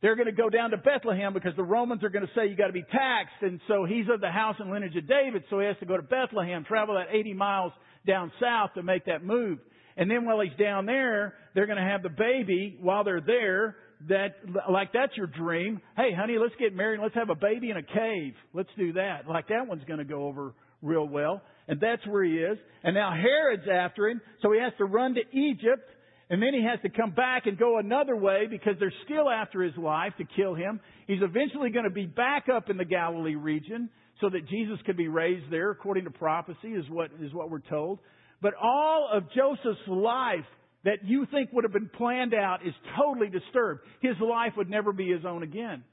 They're 0.00 0.16
going 0.16 0.26
to 0.26 0.32
go 0.32 0.48
down 0.48 0.70
to 0.70 0.78
Bethlehem 0.78 1.34
because 1.34 1.54
the 1.56 1.62
Romans 1.62 2.02
are 2.02 2.08
going 2.08 2.26
to 2.26 2.32
say 2.34 2.48
you 2.48 2.56
got 2.56 2.68
to 2.68 2.72
be 2.72 2.84
taxed, 2.84 3.42
and 3.42 3.60
so 3.68 3.84
he's 3.84 4.06
of 4.12 4.22
the 4.22 4.30
house 4.30 4.56
and 4.58 4.70
lineage 4.70 4.96
of 4.96 5.06
David, 5.06 5.44
so 5.50 5.60
he 5.60 5.66
has 5.66 5.76
to 5.80 5.86
go 5.86 5.98
to 5.98 6.02
Bethlehem, 6.02 6.64
travel 6.64 6.94
that 6.94 7.14
80 7.14 7.34
miles 7.34 7.72
down 8.06 8.32
south 8.40 8.70
to 8.74 8.82
make 8.82 9.04
that 9.04 9.22
move. 9.22 9.58
And 9.98 10.10
then 10.10 10.24
while 10.24 10.40
he's 10.40 10.56
down 10.58 10.86
there, 10.86 11.34
they're 11.54 11.66
going 11.66 11.76
to 11.76 11.84
have 11.84 12.02
the 12.02 12.08
baby 12.08 12.78
while 12.80 13.04
they're 13.04 13.20
there. 13.20 13.76
That, 14.08 14.36
like 14.70 14.92
that's 14.92 15.16
your 15.16 15.26
dream. 15.26 15.80
Hey, 15.96 16.10
honey, 16.16 16.36
let's 16.40 16.54
get 16.58 16.74
married 16.74 17.00
let's 17.00 17.14
have 17.14 17.28
a 17.28 17.34
baby 17.34 17.70
in 17.70 17.76
a 17.76 17.82
cave. 17.82 18.34
Let's 18.54 18.70
do 18.78 18.94
that. 18.94 19.28
Like 19.28 19.48
that 19.48 19.66
one's 19.66 19.84
going 19.84 19.98
to 19.98 20.04
go 20.04 20.24
over 20.24 20.54
real 20.82 21.06
well. 21.06 21.42
And 21.68 21.80
that's 21.80 22.04
where 22.06 22.24
he 22.24 22.32
is. 22.32 22.58
And 22.82 22.94
now 22.94 23.12
Herod's 23.12 23.68
after 23.70 24.08
him, 24.08 24.20
so 24.42 24.52
he 24.52 24.60
has 24.60 24.72
to 24.78 24.84
run 24.84 25.14
to 25.14 25.38
Egypt. 25.38 25.88
And 26.30 26.40
then 26.40 26.54
he 26.54 26.64
has 26.64 26.78
to 26.82 26.88
come 26.88 27.10
back 27.10 27.46
and 27.46 27.58
go 27.58 27.78
another 27.78 28.14
way 28.14 28.46
because 28.48 28.74
they're 28.78 28.92
still 29.04 29.28
after 29.28 29.62
his 29.62 29.76
life 29.76 30.12
to 30.18 30.24
kill 30.36 30.54
him. 30.54 30.80
He's 31.08 31.22
eventually 31.22 31.70
going 31.70 31.84
to 31.84 31.90
be 31.90 32.06
back 32.06 32.46
up 32.48 32.70
in 32.70 32.76
the 32.76 32.84
Galilee 32.84 33.34
region 33.34 33.90
so 34.20 34.30
that 34.30 34.48
Jesus 34.48 34.78
could 34.86 34.96
be 34.96 35.08
raised 35.08 35.50
there 35.50 35.70
according 35.70 36.04
to 36.04 36.10
prophecy 36.10 36.68
is 36.68 36.84
what, 36.88 37.10
is 37.20 37.34
what 37.34 37.50
we're 37.50 37.58
told. 37.58 37.98
But 38.40 38.54
all 38.62 39.10
of 39.12 39.24
Joseph's 39.34 39.88
life 39.88 40.46
that 40.84 41.04
you 41.04 41.26
think 41.30 41.52
would 41.52 41.64
have 41.64 41.72
been 41.72 41.90
planned 41.90 42.34
out 42.34 42.66
is 42.66 42.74
totally 42.96 43.28
disturbed. 43.28 43.82
His 44.00 44.16
life 44.20 44.52
would 44.56 44.70
never 44.70 44.92
be 44.92 45.10
his 45.10 45.24
own 45.24 45.42
again. 45.42 45.84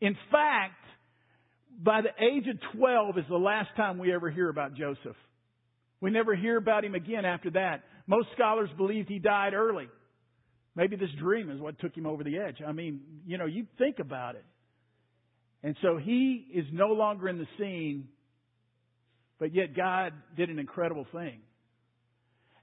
In 0.00 0.16
fact, 0.30 0.74
by 1.82 2.00
the 2.00 2.24
age 2.24 2.46
of 2.48 2.56
12 2.78 3.18
is 3.18 3.24
the 3.28 3.36
last 3.36 3.68
time 3.76 3.98
we 3.98 4.12
ever 4.12 4.30
hear 4.30 4.48
about 4.48 4.74
Joseph. 4.74 5.16
We 6.00 6.10
never 6.10 6.34
hear 6.34 6.56
about 6.56 6.84
him 6.84 6.94
again 6.94 7.24
after 7.24 7.50
that. 7.50 7.82
Most 8.06 8.28
scholars 8.34 8.68
believe 8.76 9.06
he 9.08 9.18
died 9.18 9.54
early. 9.54 9.88
Maybe 10.76 10.96
this 10.96 11.10
dream 11.18 11.50
is 11.50 11.60
what 11.60 11.78
took 11.78 11.96
him 11.96 12.06
over 12.06 12.24
the 12.24 12.38
edge. 12.38 12.56
I 12.66 12.72
mean, 12.72 13.00
you 13.26 13.38
know, 13.38 13.46
you 13.46 13.66
think 13.78 13.98
about 14.00 14.34
it. 14.34 14.44
And 15.62 15.76
so 15.80 15.96
he 15.96 16.46
is 16.52 16.66
no 16.72 16.88
longer 16.88 17.28
in 17.28 17.38
the 17.38 17.46
scene, 17.58 18.08
but 19.38 19.54
yet 19.54 19.74
God 19.74 20.12
did 20.36 20.50
an 20.50 20.58
incredible 20.58 21.06
thing. 21.12 21.40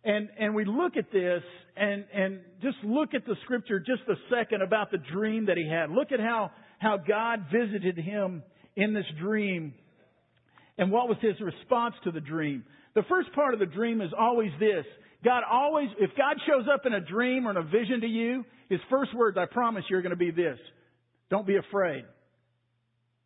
And, 0.03 0.29
and 0.39 0.55
we 0.55 0.65
look 0.65 0.97
at 0.97 1.11
this 1.11 1.43
and, 1.77 2.05
and 2.13 2.39
just 2.61 2.77
look 2.83 3.13
at 3.13 3.25
the 3.25 3.35
scripture 3.43 3.79
just 3.79 4.01
a 4.09 4.15
second 4.33 4.61
about 4.61 4.91
the 4.91 4.97
dream 4.97 5.45
that 5.45 5.57
he 5.57 5.69
had. 5.69 5.91
Look 5.91 6.11
at 6.11 6.19
how, 6.19 6.51
how 6.79 6.97
God 6.97 7.45
visited 7.51 7.97
him 7.97 8.43
in 8.75 8.93
this 8.93 9.05
dream 9.21 9.73
and 10.77 10.91
what 10.91 11.07
was 11.07 11.17
his 11.21 11.39
response 11.39 11.93
to 12.03 12.11
the 12.11 12.19
dream. 12.19 12.63
The 12.95 13.03
first 13.07 13.31
part 13.33 13.53
of 13.53 13.59
the 13.59 13.67
dream 13.67 14.01
is 14.01 14.09
always 14.17 14.51
this. 14.59 14.85
God 15.23 15.43
always, 15.49 15.89
if 15.99 16.09
God 16.17 16.37
shows 16.47 16.65
up 16.73 16.87
in 16.87 16.93
a 16.93 17.01
dream 17.01 17.47
or 17.47 17.51
in 17.51 17.57
a 17.57 17.63
vision 17.63 18.01
to 18.01 18.07
you, 18.07 18.43
his 18.69 18.79
first 18.89 19.13
words, 19.13 19.37
I 19.37 19.45
promise 19.45 19.83
you, 19.89 19.97
are 19.97 20.01
going 20.01 20.11
to 20.11 20.15
be 20.15 20.31
this. 20.31 20.57
Don't 21.29 21.45
be 21.45 21.57
afraid. 21.57 22.05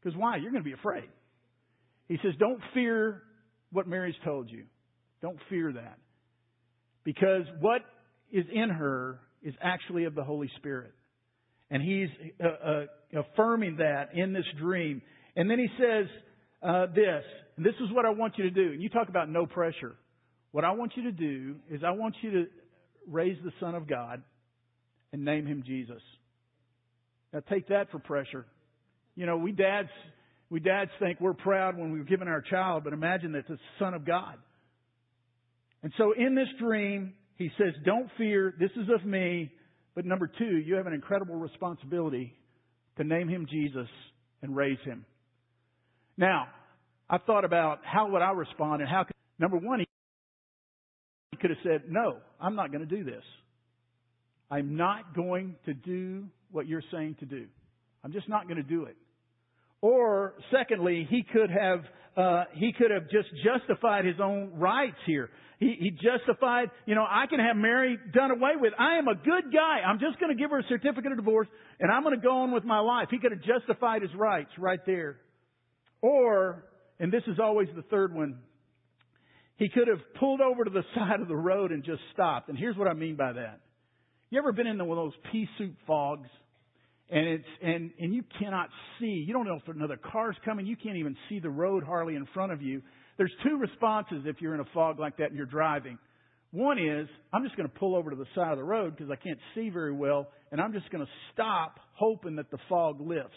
Because 0.02 0.18
why? 0.18 0.38
You're 0.38 0.52
going 0.52 0.64
to 0.64 0.70
be 0.70 0.74
afraid. 0.74 1.10
He 2.10 2.18
says, 2.22 2.34
don't 2.38 2.60
fear 2.74 3.24
what 3.72 3.88
Mary's 3.88 4.16
told 4.26 4.50
you. 4.50 4.66
Don't 5.22 5.40
fear 5.50 5.72
that. 5.72 5.98
Because 7.06 7.44
what 7.62 7.82
is 8.32 8.46
in 8.52 8.70
her 8.70 9.20
is 9.42 9.54
actually 9.62 10.04
of 10.04 10.16
the 10.16 10.24
Holy 10.24 10.50
Spirit. 10.58 10.92
And 11.70 11.82
he's 11.82 12.10
uh, 12.44 12.48
uh, 12.48 13.22
affirming 13.22 13.78
that 13.78 14.10
in 14.14 14.34
this 14.34 14.46
dream. 14.60 15.02
And 15.36 15.50
then 15.50 15.60
he 15.60 15.68
says 15.80 16.08
uh, 16.62 16.88
this, 16.88 17.24
this 17.58 17.76
is 17.76 17.94
what 17.94 18.06
I 18.06 18.10
want 18.10 18.34
you 18.38 18.44
to 18.44 18.50
do. 18.50 18.74
And 18.74 18.82
you 18.82 18.90
talk 18.90 19.08
about 19.08 19.30
no 19.30 19.46
pressure. 19.46 19.96
What 20.52 20.66
I 20.66 20.72
want 20.72 20.94
you 20.96 21.04
to 21.04 21.12
do 21.12 21.56
is 21.70 21.82
I 21.86 21.92
want 21.92 22.16
you 22.22 22.32
to 22.32 22.46
raise 23.08 23.38
the 23.44 23.52
Son 23.60 23.76
of 23.76 23.88
God 23.88 24.22
and 25.14 25.24
name 25.24 25.46
him 25.46 25.64
Jesus. 25.66 26.02
Now 27.32 27.42
take 27.50 27.68
that 27.68 27.92
for 27.92 28.00
pressure. 28.00 28.46
You 29.16 29.26
know, 29.26 29.38
we 29.38 29.52
dads, 29.52 29.90
we 30.50 30.60
dads 30.60 30.92
think 31.00 31.20
we're 31.22 31.34
proud 31.34 31.78
when 31.78 31.92
we've 31.92 32.08
given 32.08 32.28
our 32.28 32.42
child, 32.42 32.84
but 32.84 32.94
imagine 32.94 33.34
that 33.34 33.48
the 33.48 33.58
Son 33.80 33.94
of 33.94 34.06
God. 34.06 34.36
And 35.86 35.94
so 36.00 36.14
in 36.18 36.34
this 36.34 36.48
dream, 36.60 37.14
he 37.36 37.52
says, 37.60 37.72
don't 37.86 38.10
fear, 38.18 38.56
this 38.60 38.72
is 38.72 38.90
of 38.92 39.06
me. 39.06 39.52
But 39.94 40.04
number 40.04 40.26
two, 40.26 40.58
you 40.58 40.74
have 40.78 40.88
an 40.88 40.94
incredible 40.94 41.36
responsibility 41.36 42.34
to 42.98 43.04
name 43.04 43.30
him 43.30 43.46
Jesus 43.48 43.88
and 44.42 44.56
raise 44.56 44.80
him. 44.84 45.06
Now, 46.18 46.48
I 47.08 47.20
thought 47.20 47.46
about 47.46 47.82
how 47.84 48.10
would 48.10 48.24
I 48.24 48.32
respond 48.32 48.82
and 48.82 48.90
how 48.90 49.04
could, 49.04 49.14
number 49.38 49.58
one, 49.58 49.82
he 51.30 51.38
could 51.38 51.52
have 51.52 51.60
said, 51.62 51.84
no, 51.88 52.18
I'm 52.42 52.56
not 52.56 52.72
going 52.72 52.88
to 52.88 52.96
do 52.96 53.04
this. 53.04 53.24
I'm 54.50 54.78
not 54.78 55.16
going 55.16 55.56
to 55.68 55.76
do 55.76 56.26
what 56.50 56.66
you're 56.66 56.82
saying 56.92 57.18
to 57.20 57.28
do. 57.28 57.46
I'm 58.04 58.12
just 58.12 58.28
not 58.28 58.48
going 58.48 58.58
to 58.58 58.64
do 58.64 58.86
it. 58.86 58.98
Or 59.82 60.34
secondly, 60.52 61.06
he 61.12 61.24
could 61.32 61.52
have 61.52 61.82
uh, 62.18 62.46
he 62.54 62.72
could 62.72 62.92
have 62.92 63.04
just 63.10 63.28
justified 63.44 64.06
his 64.06 64.16
own 64.24 64.54
rights 64.56 64.96
here. 65.06 65.30
He, 65.60 65.76
he 65.80 65.92
justified, 65.92 66.70
you 66.86 66.96
know, 66.96 67.06
I 67.08 67.28
can 67.28 67.40
have 67.40 67.56
Mary 67.56 67.98
done 68.14 68.32
away 68.32 68.52
with. 68.60 68.74
I 68.78 68.98
am 68.98 69.08
a 69.08 69.16
good 69.16 69.54
guy. 69.54 69.80
I'm 69.88 70.00
just 70.00 70.20
going 70.20 70.36
to 70.36 70.42
give 70.42 70.52
her 70.52 70.60
a 70.60 70.64
certificate 70.68 71.12
of 71.12 71.18
divorce 71.18 71.48
and 71.80 71.92
I'm 71.92 72.04
going 72.04 72.16
to 72.16 72.22
go 72.22 72.42
on 72.42 72.52
with 72.52 72.64
my 72.64 72.80
life. 72.80 73.08
He 73.10 73.20
could 73.20 73.32
have 73.32 73.42
justified 73.42 74.02
his 74.02 74.14
rights 74.16 74.52
right 74.58 74.80
there. 74.86 75.18
Or, 76.02 76.66
and 77.00 77.12
this 77.12 77.24
is 77.28 77.40
always 77.40 77.70
the 77.76 77.84
third 77.84 78.14
one, 78.14 78.40
he 79.58 79.70
could 79.70 79.88
have 79.88 80.00
pulled 80.20 80.42
over 80.42 80.66
to 80.66 80.70
the 80.70 80.84
side 80.96 81.22
of 81.22 81.28
the 81.28 81.36
road 81.36 81.72
and 81.72 81.84
just 81.84 82.02
stopped. 82.14 82.50
And 82.50 82.58
here's 82.58 82.76
what 82.76 82.88
I 82.88 82.94
mean 82.94 83.16
by 83.16 83.34
that. 83.34 83.62
You 84.30 84.40
ever 84.40 84.52
been 84.52 84.68
in 84.68 84.78
one 84.78 84.98
of 84.98 85.06
those 85.06 85.32
pea 85.32 85.48
soup 85.58 85.76
fogs? 85.88 86.28
and 87.10 87.28
it's 87.28 87.46
and 87.62 87.92
and 88.00 88.14
you 88.14 88.24
cannot 88.40 88.70
see. 89.00 89.24
You 89.28 89.34
don't 89.34 89.46
know 89.46 89.60
if 89.64 89.76
another 89.76 89.98
car's 90.12 90.36
coming. 90.44 90.66
You 90.66 90.76
can't 90.76 90.98
even 90.98 91.16
see 91.30 91.40
the 91.40 91.50
road 91.50 91.84
hardly 91.84 92.16
in 92.16 92.26
front 92.34 92.52
of 92.52 92.62
you. 92.62 92.82
There's 93.18 93.32
two 93.44 93.58
responses 93.58 94.24
if 94.26 94.42
you're 94.42 94.54
in 94.54 94.60
a 94.60 94.66
fog 94.74 95.00
like 95.00 95.18
that 95.18 95.28
and 95.28 95.38
you're 95.38 95.46
driving. 95.46 95.98
One 96.52 96.78
is 96.78 97.08
I'm 97.34 97.44
just 97.44 97.56
going 97.56 97.70
to 97.70 97.76
pull 97.78 97.96
over 97.96 98.10
to 98.10 98.16
the 98.16 98.26
side 98.36 98.52
of 98.52 98.58
the 98.58 98.64
road 98.64 98.96
because 98.96 99.12
I 99.12 99.16
can't 99.16 99.40
see 99.54 99.70
very 99.70 99.94
well, 99.94 100.30
and 100.52 100.62
I'm 100.62 100.74
just 100.74 100.90
going 100.90 101.06
to 101.06 101.12
stop, 101.34 101.80
hoping 101.94 102.38
that 102.38 102.52
the 102.52 102.58
fog 102.70 103.02
lifts. 103.02 103.36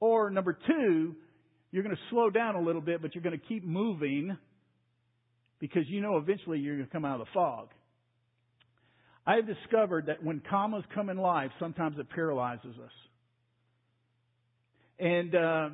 Or 0.00 0.30
number 0.30 0.58
two, 0.66 1.14
you're 1.70 1.82
going 1.82 1.94
to 1.94 2.02
slow 2.10 2.30
down 2.30 2.54
a 2.54 2.60
little 2.60 2.80
bit, 2.80 3.02
but 3.02 3.14
you're 3.14 3.22
going 3.24 3.38
to 3.38 3.46
keep 3.46 3.64
moving 3.64 4.36
because 5.58 5.82
you 5.88 6.00
know 6.00 6.16
eventually 6.18 6.58
you're 6.58 6.76
going 6.76 6.86
to 6.86 6.92
come 6.92 7.04
out 7.04 7.20
of 7.20 7.26
the 7.26 7.32
fog. 7.32 7.68
I 9.26 9.36
have 9.36 9.46
discovered 9.46 10.06
that 10.06 10.22
when 10.22 10.40
commas 10.48 10.84
come 10.94 11.08
in 11.08 11.16
life, 11.16 11.50
sometimes 11.58 11.98
it 11.98 12.08
paralyzes 12.10 12.74
us. 12.82 12.90
And, 14.98 15.34
uh, 15.34 15.68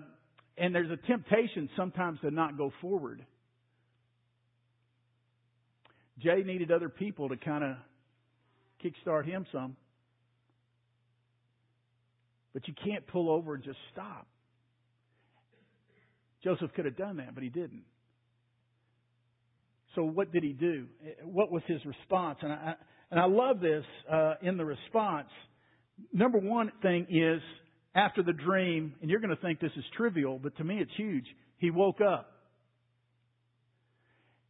and 0.57 0.75
there's 0.75 0.91
a 0.91 1.07
temptation 1.07 1.69
sometimes 1.77 2.21
to 2.21 2.31
not 2.31 2.57
go 2.57 2.73
forward. 2.81 3.25
Jay 6.19 6.43
needed 6.45 6.71
other 6.71 6.89
people 6.89 7.29
to 7.29 7.37
kind 7.37 7.65
of 7.65 7.77
kickstart 8.85 9.25
him 9.25 9.47
some. 9.53 9.77
But 12.53 12.69
you 12.69 12.75
can't 12.85 13.07
pull 13.07 13.31
over 13.31 13.55
and 13.55 13.65
just 13.65 13.79
stop. 13.93 14.27
Joseph 16.45 16.73
could 16.75 16.85
have 16.85 16.97
done 16.97 17.17
that, 17.17 17.35
but 17.35 17.43
he 17.43 17.49
didn't. 17.49 17.85
So 19.95 20.03
what 20.03 20.33
did 20.33 20.43
he 20.43 20.53
do? 20.53 20.87
What 21.25 21.51
was 21.51 21.63
his 21.67 21.85
response? 21.85 22.39
And 22.43 22.53
I, 22.53 22.75
and 23.11 23.21
I 23.21 23.27
love 23.27 23.61
this 23.61 23.85
uh, 24.11 24.35
in 24.43 24.57
the 24.57 24.65
response. 24.65 25.29
Number 26.13 26.39
one 26.39 26.73
thing 26.83 27.07
is 27.11 27.41
after 27.95 28.23
the 28.23 28.33
dream, 28.33 28.95
and 29.01 29.11
you're 29.11 29.21
going 29.21 29.35
to 29.35 29.43
think 29.43 29.61
this 29.61 29.73
is 29.77 29.85
trivial, 29.97 30.39
but 30.43 30.57
to 30.57 30.65
me 30.65 30.79
it's 30.79 30.91
huge. 30.97 31.27
He 31.59 31.71
woke 31.71 32.01
up. 32.01 32.29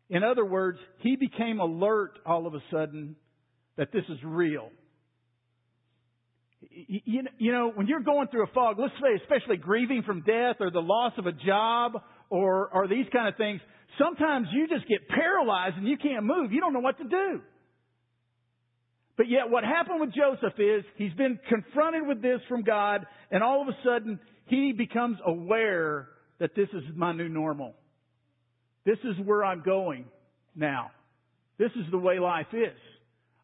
In 0.08 0.22
other 0.22 0.44
words, 0.44 0.78
he 0.98 1.16
became 1.16 1.58
alert 1.58 2.18
all 2.26 2.46
of 2.46 2.54
a 2.54 2.62
sudden 2.70 3.16
that 3.76 3.92
this 3.92 4.04
is 4.08 4.18
real. 4.22 4.68
You 6.70 7.52
know, 7.52 7.72
when 7.74 7.86
you're 7.86 8.00
going 8.00 8.28
through 8.28 8.44
a 8.44 8.52
fog, 8.54 8.76
let's 8.78 8.94
say 8.94 9.20
especially 9.22 9.56
grieving 9.56 10.02
from 10.04 10.20
death 10.20 10.56
or 10.60 10.70
the 10.70 10.82
loss 10.82 11.12
of 11.18 11.26
a 11.26 11.32
job 11.32 11.94
or, 12.30 12.68
or 12.72 12.86
these 12.86 13.06
kind 13.12 13.26
of 13.26 13.36
things, 13.36 13.60
sometimes 13.98 14.46
you 14.52 14.68
just 14.68 14.86
get 14.88 15.08
paralyzed 15.08 15.76
and 15.76 15.88
you 15.88 15.96
can't 15.96 16.24
move. 16.24 16.52
You 16.52 16.60
don't 16.60 16.72
know 16.72 16.80
what 16.80 16.98
to 16.98 17.04
do. 17.04 17.40
But 19.16 19.28
yet 19.28 19.50
what 19.50 19.64
happened 19.64 20.00
with 20.00 20.10
Joseph 20.14 20.58
is 20.58 20.84
he's 20.96 21.12
been 21.12 21.38
confronted 21.48 22.06
with 22.06 22.22
this 22.22 22.40
from 22.48 22.62
God 22.62 23.06
and 23.30 23.42
all 23.42 23.62
of 23.62 23.68
a 23.68 23.76
sudden 23.84 24.18
he 24.46 24.72
becomes 24.72 25.18
aware 25.26 26.08
that 26.38 26.54
this 26.56 26.68
is 26.72 26.82
my 26.94 27.12
new 27.12 27.28
normal. 27.28 27.74
This 28.84 28.98
is 29.04 29.14
where 29.24 29.44
I'm 29.44 29.62
going 29.62 30.06
now. 30.56 30.90
This 31.58 31.70
is 31.76 31.84
the 31.90 31.98
way 31.98 32.18
life 32.18 32.46
is. 32.52 32.78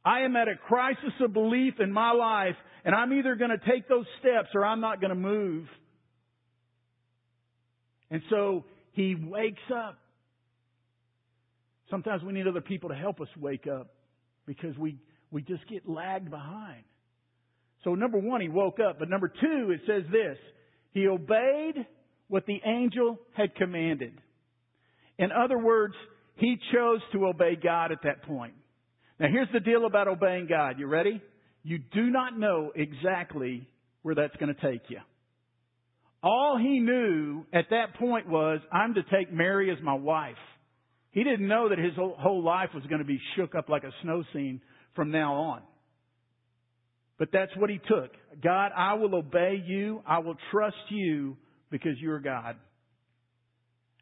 I 0.04 0.20
am 0.20 0.36
at 0.36 0.48
a 0.48 0.56
crisis 0.56 1.12
of 1.20 1.32
belief 1.32 1.74
in 1.80 1.92
my 1.92 2.12
life 2.12 2.56
and 2.84 2.94
I'm 2.94 3.12
either 3.12 3.36
going 3.36 3.50
to 3.50 3.70
take 3.70 3.88
those 3.88 4.06
steps 4.20 4.48
or 4.54 4.64
I'm 4.64 4.80
not 4.80 5.00
going 5.00 5.10
to 5.10 5.14
move. 5.14 5.66
And 8.10 8.22
so 8.30 8.64
he 8.92 9.14
wakes 9.14 9.62
up. 9.74 9.98
Sometimes 11.90 12.22
we 12.22 12.32
need 12.32 12.46
other 12.46 12.60
people 12.60 12.88
to 12.88 12.94
help 12.94 13.20
us 13.20 13.28
wake 13.38 13.66
up 13.66 13.88
because 14.46 14.76
we, 14.78 14.98
we 15.30 15.42
just 15.42 15.66
get 15.68 15.88
lagged 15.88 16.30
behind. 16.30 16.84
So 17.84 17.94
number 17.94 18.18
one, 18.18 18.40
he 18.40 18.48
woke 18.48 18.78
up. 18.80 18.98
But 18.98 19.08
number 19.08 19.28
two, 19.28 19.70
it 19.70 19.80
says 19.86 20.02
this. 20.10 20.38
He 20.92 21.06
obeyed 21.06 21.86
what 22.28 22.46
the 22.46 22.60
angel 22.64 23.18
had 23.34 23.54
commanded. 23.54 24.12
In 25.18 25.30
other 25.32 25.58
words, 25.58 25.94
he 26.36 26.56
chose 26.72 27.00
to 27.12 27.26
obey 27.26 27.56
God 27.56 27.92
at 27.92 28.02
that 28.04 28.22
point. 28.22 28.54
Now 29.18 29.28
here's 29.30 29.48
the 29.52 29.60
deal 29.60 29.86
about 29.86 30.08
obeying 30.08 30.46
God. 30.48 30.78
You 30.78 30.86
ready? 30.86 31.20
You 31.62 31.78
do 31.78 32.10
not 32.10 32.38
know 32.38 32.72
exactly 32.74 33.66
where 34.02 34.14
that's 34.14 34.36
going 34.36 34.54
to 34.54 34.60
take 34.60 34.82
you. 34.88 34.98
All 36.22 36.58
he 36.58 36.80
knew 36.80 37.44
at 37.52 37.66
that 37.70 37.94
point 37.98 38.28
was, 38.28 38.60
I'm 38.72 38.94
to 38.94 39.02
take 39.04 39.32
Mary 39.32 39.70
as 39.70 39.78
my 39.82 39.94
wife. 39.94 40.36
He 41.10 41.24
didn't 41.24 41.48
know 41.48 41.68
that 41.68 41.78
his 41.78 41.92
whole 41.96 42.42
life 42.42 42.70
was 42.74 42.84
going 42.86 43.00
to 43.00 43.04
be 43.06 43.20
shook 43.36 43.54
up 43.54 43.68
like 43.68 43.84
a 43.84 43.92
snow 44.02 44.24
scene 44.32 44.60
from 44.98 45.12
now 45.12 45.34
on. 45.34 45.62
But 47.20 47.28
that's 47.32 47.52
what 47.56 47.70
he 47.70 47.78
took. 47.78 48.10
God, 48.42 48.72
I 48.76 48.94
will 48.94 49.14
obey 49.14 49.62
you. 49.64 50.02
I 50.04 50.18
will 50.18 50.34
trust 50.50 50.74
you 50.88 51.36
because 51.70 51.92
you're 52.00 52.18
God. 52.18 52.56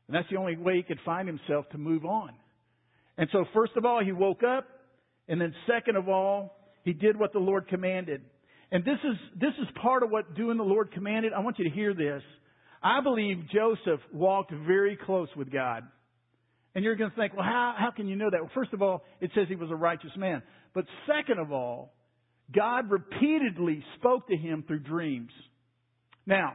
And 0.09 0.15
that's 0.15 0.26
the 0.31 0.38
only 0.38 0.57
way 0.57 0.76
he 0.76 0.83
could 0.83 1.00
find 1.05 1.29
himself 1.29 1.69
to 1.73 1.79
move 1.79 2.07
on. 2.07 2.31
And 3.19 3.29
so 3.31 3.45
first 3.53 3.73
of 3.76 3.85
all, 3.85 4.03
he 4.03 4.12
woke 4.12 4.41
up. 4.43 4.67
And 5.29 5.38
then 5.38 5.53
second 5.71 5.97
of 5.97 6.09
all, 6.09 6.57
he 6.83 6.95
did 6.95 7.19
what 7.19 7.35
the 7.35 7.41
Lord 7.41 7.69
commanded. 7.69 8.23
And 8.73 8.83
this 8.83 8.99
is, 9.05 9.17
this 9.38 9.53
is 9.61 9.69
part 9.83 10.03
of 10.03 10.09
what 10.09 10.35
doing 10.35 10.57
the 10.57 10.65
Lord 10.65 10.93
commanded. 10.93 11.35
I 11.35 11.41
want 11.41 11.59
you 11.59 11.69
to 11.69 11.75
hear 11.75 11.93
this. 11.93 12.23
I 12.83 13.03
believe 13.03 13.50
Joseph 13.53 14.00
walked 14.15 14.50
very 14.50 14.97
close 15.05 15.29
with 15.37 15.53
God. 15.53 15.83
And 16.76 16.85
you're 16.85 16.95
going 16.95 17.11
to 17.11 17.16
think, 17.16 17.33
well, 17.33 17.42
how, 17.42 17.75
how 17.75 17.90
can 17.90 18.06
you 18.06 18.16
know 18.16 18.28
that? 18.30 18.38
Well, 18.38 18.50
first 18.54 18.75
of 18.75 18.83
all, 18.83 19.02
it 19.23 19.30
says 19.35 19.47
he 19.49 19.56
was 19.56 19.71
a 19.71 19.75
righteous 19.75 20.11
man. 20.14 20.42
But 20.75 20.85
second 21.06 21.38
of 21.38 21.50
all, 21.50 21.95
God 22.54 22.90
repeatedly 22.90 23.83
spoke 23.99 24.28
to 24.28 24.37
him 24.37 24.62
through 24.68 24.80
dreams. 24.80 25.30
Now, 26.26 26.52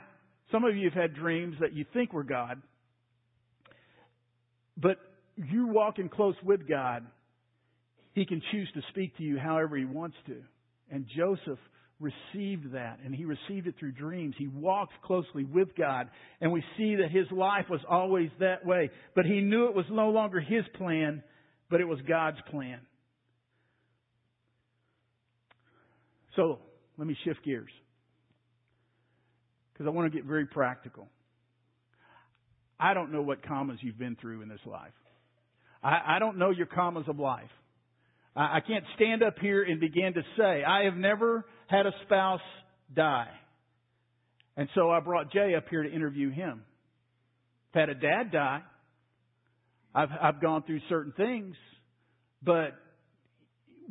some 0.51 0.63
of 0.63 0.75
you 0.75 0.91
have 0.91 1.01
had 1.01 1.15
dreams 1.15 1.55
that 1.59 1.73
you 1.73 1.85
think 1.91 2.13
were 2.13 2.23
God, 2.23 2.61
but 4.77 4.97
you're 5.37 5.71
walking 5.71 6.07
close 6.07 6.35
with 6.43 6.69
God. 6.69 7.03
He 8.13 8.23
can 8.27 8.43
choose 8.51 8.69
to 8.75 8.81
speak 8.91 9.17
to 9.17 9.23
you 9.23 9.39
however 9.39 9.75
he 9.75 9.85
wants 9.85 10.17
to. 10.27 10.35
And 10.91 11.07
Joseph 11.17 11.57
received 12.01 12.74
that, 12.74 13.00
and 13.05 13.13
he 13.15 13.25
received 13.25 13.67
it 13.67 13.75
through 13.79 13.93
dreams. 13.93 14.36
He 14.38 14.48
walked 14.48 14.93
closely 15.03 15.43
with 15.43 15.70
God, 15.77 16.10
and 16.41 16.51
we 16.51 16.63
see 16.77 16.96
that 16.96 17.12
his 17.12 17.27
life 17.31 17.65
was 17.70 17.81
always 17.89 18.29
that 18.39 18.65
way. 18.65 18.89
But 19.15 19.25
he 19.25 19.41
knew 19.41 19.67
it 19.67 19.75
was 19.75 19.86
no 19.89 20.10
longer 20.10 20.39
his 20.39 20.63
plan, 20.77 21.24
but 21.70 21.79
it 21.79 21.88
was 21.88 22.00
God's 22.08 22.39
plan. 22.50 22.79
So, 26.36 26.60
let 26.98 27.08
me 27.08 27.15
shift 27.24 27.43
gears. 27.46 27.72
Because 29.74 29.88
I 29.88 29.89
want 29.89 30.12
to 30.12 30.17
get 30.17 30.25
very 30.27 30.46
practical. 30.46 31.08
I 32.79 32.93
don't 32.93 33.12
know 33.12 33.22
what 33.22 33.46
commas 33.46 33.77
you've 33.81 34.00
been 34.00 34.18
through 34.20 34.42
in 34.42 34.50
this 34.50 34.59
life. 34.66 34.92
I, 35.83 36.16
I 36.16 36.20
don't 36.20 36.37
know 36.37 36.50
your 36.50 36.66
commas 36.66 37.05
of 37.07 37.20
life. 37.20 37.50
I, 38.35 38.57
I 38.57 38.59
can't 38.66 38.85
stand 38.96 39.24
up 39.24 39.35
here 39.40 39.64
and 39.64 39.79
begin 39.79 40.14
to 40.14 40.22
say, 40.37 40.64
I 40.64 40.85
have 40.85 40.96
never 40.96 41.46
had 41.72 41.86
a 41.86 41.94
spouse 42.05 42.42
die. 42.94 43.29
And 44.57 44.68
so 44.75 44.92
I 44.92 45.00
brought 45.00 45.31
Jay 45.31 45.55
up 45.55 45.66
here 45.70 45.84
to 45.84 45.92
interview 45.92 46.29
him. 46.29 46.64
I've 47.74 47.79
had 47.79 47.90
a 47.90 47.96
dad 47.96 48.31
die. 48.31 48.62
I've, 49.96 50.10
I've 50.22 50.42
gone 50.42 50.64
through 50.64 50.81
certain 50.90 51.14
things. 51.14 51.55
But 52.44 52.74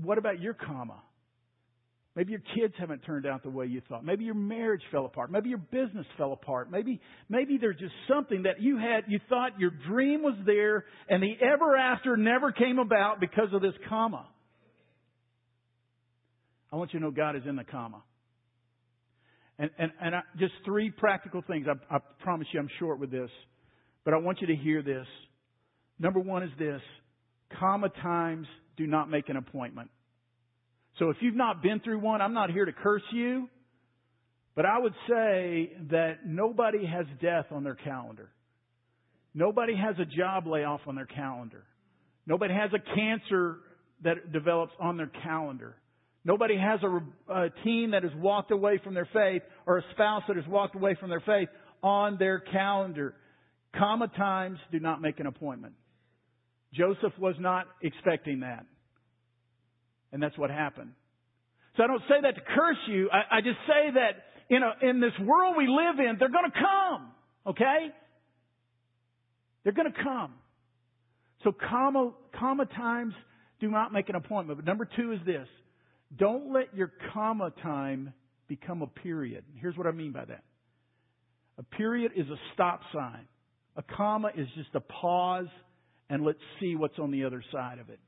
what 0.03 0.19
about 0.19 0.41
your 0.41 0.55
comma? 0.55 1.03
Maybe 2.17 2.33
your 2.33 2.43
kids 2.57 2.75
haven't 2.79 3.01
turned 3.01 3.25
out 3.25 3.43
the 3.43 3.51
way 3.51 3.67
you 3.67 3.81
thought. 3.89 4.05
Maybe 4.05 4.25
your 4.25 4.35
marriage 4.35 4.83
fell 4.91 5.07
apart. 5.07 5.31
Maybe 5.31 5.49
your 5.49 5.59
business 5.59 6.07
fell 6.19 6.33
apart. 6.33 6.71
Maybe, 6.71 7.01
maybe 7.29 7.57
there's 7.59 7.79
just 7.79 7.95
something 8.09 8.43
that 8.43 8.61
you 8.61 8.79
had, 8.79 9.05
you 9.09 9.21
thought 9.29 9.59
your 9.59 9.71
dream 9.89 10.23
was 10.23 10.35
there 10.45 10.85
and 11.09 11.23
the 11.23 11.33
ever 11.41 11.77
after 11.77 12.17
never 12.17 12.53
came 12.53 12.79
about 12.79 13.21
because 13.21 13.49
of 13.53 13.63
this 13.63 13.75
comma. 13.89 14.27
I 16.73 16.77
want 16.77 16.93
you 16.93 17.01
to 17.01 17.05
know 17.05 17.11
God 17.11 17.37
is 17.37 17.43
in 17.49 17.57
the 17.57 17.65
comma. 17.65 18.03
And, 19.59 19.71
and, 19.79 19.93
and 20.01 20.15
I, 20.15 20.21
just 20.39 20.55
three 20.65 20.91
practical 20.91 21.43
things. 21.47 21.67
I, 21.69 21.95
I 21.95 21.99
promise 22.23 22.47
you 22.53 22.61
I'm 22.61 22.71
short 22.79 22.99
with 22.99 23.11
this, 23.11 23.31
but 24.05 24.15
I 24.15 24.17
want 24.17 24.41
you 24.41 24.47
to 24.47 24.57
hear 24.57 24.83
this. 24.83 25.07
Number 25.99 26.21
one 26.21 26.43
is 26.43 26.51
this. 26.59 26.81
Comma 27.59 27.91
times 28.03 28.47
do 28.77 28.87
not 28.87 29.11
make 29.11 29.29
an 29.29 29.37
appointment. 29.37 29.91
So 30.99 31.11
if 31.11 31.17
you've 31.21 31.37
not 31.37 31.63
been 31.63 31.81
through 31.81 32.01
one, 32.01 32.23
I'm 32.23 32.35
not 32.35 32.51
here 32.51 32.65
to 32.65 32.73
curse 32.73 33.03
you, 33.13 33.49
but 34.55 34.65
I 34.65 34.79
would 34.79 34.95
say 35.09 35.73
that 35.91 36.27
nobody 36.27 36.87
has 36.87 37.07
death 37.21 37.47
on 37.51 37.65
their 37.65 37.75
calendar. 37.75 38.31
Nobody 39.35 39.77
has 39.77 39.97
a 39.99 40.05
job 40.05 40.47
layoff 40.47 40.81
on 40.87 40.97
their 40.97 41.07
calendar. 41.07 41.65
Nobody 42.27 42.55
has 42.55 42.71
a 42.75 42.95
cancer 42.95 43.59
that 44.03 44.33
develops 44.33 44.73
on 44.81 44.97
their 44.97 45.11
calendar. 45.23 45.77
Nobody 46.25 46.57
has 46.59 46.81
a, 46.83 47.33
a 47.33 47.51
teen 47.65 47.93
that 47.93 48.03
has 48.03 48.13
walked 48.17 48.51
away 48.51 48.79
from 48.83 48.95
their 48.95 49.09
faith 49.13 49.43
or 49.67 49.79
a 49.79 49.83
spouse 49.93 50.23
that 50.29 50.37
has 50.37 50.47
walked 50.47 50.75
away 50.75 50.97
from 51.01 51.09
their 51.09 51.21
faith 51.21 51.49
on 51.83 52.19
their 52.19 52.41
calendar. 52.41 53.15
Comma 53.77 54.09
times 54.09 54.59
do 54.71 54.81
not 54.81 55.01
make 55.01 55.19
an 55.21 55.27
appointment. 55.27 55.75
Joseph 56.75 57.13
was 57.19 57.35
not 57.39 57.67
expecting 57.83 58.41
that. 58.41 58.67
And 60.13 60.23
that's 60.23 60.37
what 60.37 60.51
happened. 60.51 60.93
So 61.77 61.85
I 61.85 61.87
don't 61.87 62.03
say 62.09 62.21
that 62.23 62.35
to 62.35 62.41
curse 62.41 62.77
you. 62.89 63.09
I, 63.11 63.39
I 63.39 63.41
just 63.41 63.59
say 63.67 63.93
that 63.95 64.55
in, 64.55 64.63
a, 64.63 64.91
in 64.91 65.01
this 65.01 65.13
world 65.21 65.55
we 65.57 65.67
live 65.69 65.99
in, 65.99 66.17
they're 66.19 66.29
going 66.29 66.51
to 66.51 66.59
come. 66.59 67.13
Okay? 67.47 67.89
They're 69.65 69.73
going 69.73 69.93
to 69.93 70.03
come. 70.03 70.35
So 71.45 71.53
comma, 71.53 72.13
comma 72.39 72.67
times 72.67 73.15
do 73.61 73.71
not 73.71 73.93
make 73.93 74.09
an 74.09 74.17
appointment. 74.17 74.59
But 74.59 74.67
number 74.67 74.89
two 74.97 75.13
is 75.13 75.21
this. 75.25 75.47
Don't 76.17 76.53
let 76.53 76.75
your 76.75 76.93
comma 77.13 77.53
time 77.63 78.13
become 78.49 78.83
a 78.83 78.87
period. 78.87 79.45
Here's 79.55 79.77
what 79.77 79.87
I 79.87 79.93
mean 79.93 80.13
by 80.13 80.25
that. 80.25 80.43
A 81.59 81.63
period 81.63 82.13
is 82.17 82.27
a 82.29 82.37
stop 82.55 82.81
sign. 82.93 83.27
A 83.77 83.83
comma 83.83 84.31
is 84.37 84.49
just 84.57 84.71
a 84.75 84.81
pause 84.81 85.47
and 86.09 86.25
let's 86.25 86.41
see 86.59 86.75
what's 86.75 86.99
on 86.99 87.13
the 87.13 87.25
other 87.25 87.43
side 87.53 87.79
of 87.79 87.89
it. 87.89 88.01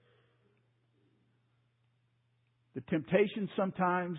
The 2.75 2.81
temptation 2.83 3.49
sometimes, 3.57 4.19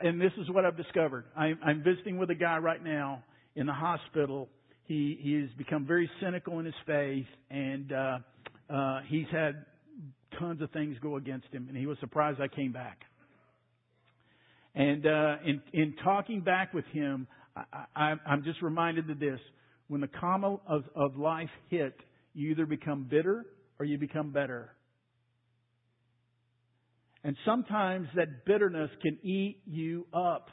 and 0.00 0.20
this 0.20 0.32
is 0.38 0.50
what 0.50 0.64
I've 0.64 0.76
discovered. 0.76 1.24
I'm, 1.36 1.58
I'm 1.64 1.82
visiting 1.82 2.18
with 2.18 2.30
a 2.30 2.34
guy 2.34 2.58
right 2.58 2.82
now 2.82 3.22
in 3.56 3.66
the 3.66 3.72
hospital. 3.72 4.48
He, 4.84 5.18
he 5.22 5.40
has 5.40 5.48
become 5.56 5.86
very 5.86 6.10
cynical 6.20 6.58
in 6.58 6.66
his 6.66 6.74
faith, 6.86 7.26
and 7.50 7.92
uh, 7.92 8.18
uh, 8.68 9.00
he's 9.08 9.26
had 9.30 9.64
tons 10.38 10.60
of 10.60 10.70
things 10.72 10.96
go 11.00 11.16
against 11.16 11.46
him, 11.52 11.66
and 11.68 11.76
he 11.76 11.86
was 11.86 11.96
surprised 12.00 12.40
I 12.40 12.48
came 12.48 12.72
back. 12.72 12.98
And 14.74 15.06
uh, 15.06 15.36
in, 15.44 15.62
in 15.72 15.94
talking 16.02 16.40
back 16.40 16.74
with 16.74 16.84
him, 16.86 17.26
I, 17.56 17.84
I, 17.94 18.14
I'm 18.26 18.42
just 18.42 18.60
reminded 18.62 19.08
of 19.10 19.18
this. 19.20 19.40
When 19.88 20.00
the 20.00 20.08
comma 20.08 20.58
of, 20.66 20.84
of 20.96 21.16
life 21.16 21.50
hit, 21.68 21.94
you 22.32 22.50
either 22.50 22.66
become 22.66 23.06
bitter 23.08 23.46
or 23.78 23.86
you 23.86 23.98
become 23.98 24.32
better. 24.32 24.70
And 27.22 27.36
sometimes 27.44 28.08
that 28.16 28.44
bitterness 28.44 28.90
can 29.02 29.18
eat 29.22 29.60
you 29.66 30.06
up. 30.12 30.48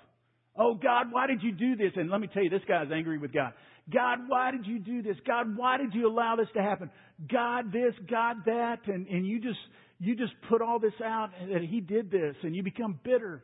Oh 0.58 0.76
God, 0.76 1.08
why 1.12 1.28
did 1.28 1.42
you 1.42 1.52
do 1.52 1.76
this? 1.76 1.92
And 1.96 2.10
let 2.10 2.22
me 2.22 2.28
tell 2.34 2.44
you, 2.44 2.50
this 2.50 2.62
guy's 2.68 2.88
angry 2.94 3.18
with 3.18 3.34
God. 3.34 3.54
God, 3.92 4.20
why 4.28 4.52
did 4.52 4.66
you 4.66 4.80
do 4.80 5.02
this? 5.02 5.16
God, 5.26 5.58
why 5.58 5.78
did 5.78 5.94
you 5.94 6.08
allow 6.08 6.36
this 6.36 6.48
to 6.56 6.62
happen? 6.62 6.90
God 7.32 7.72
this, 7.72 7.94
God 8.10 8.38
that, 8.46 8.80
and, 8.88 9.08
and 9.08 9.26
you 9.26 9.40
just 9.40 9.60
you 10.00 10.16
just 10.16 10.34
put 10.50 10.62
all 10.62 10.80
this 10.80 10.94
out 11.04 11.30
that 11.52 11.62
he 11.62 11.80
did 11.80 12.10
this 12.10 12.36
and 12.44 12.56
you 12.56 12.64
become 12.64 13.00
bitter. 13.04 13.44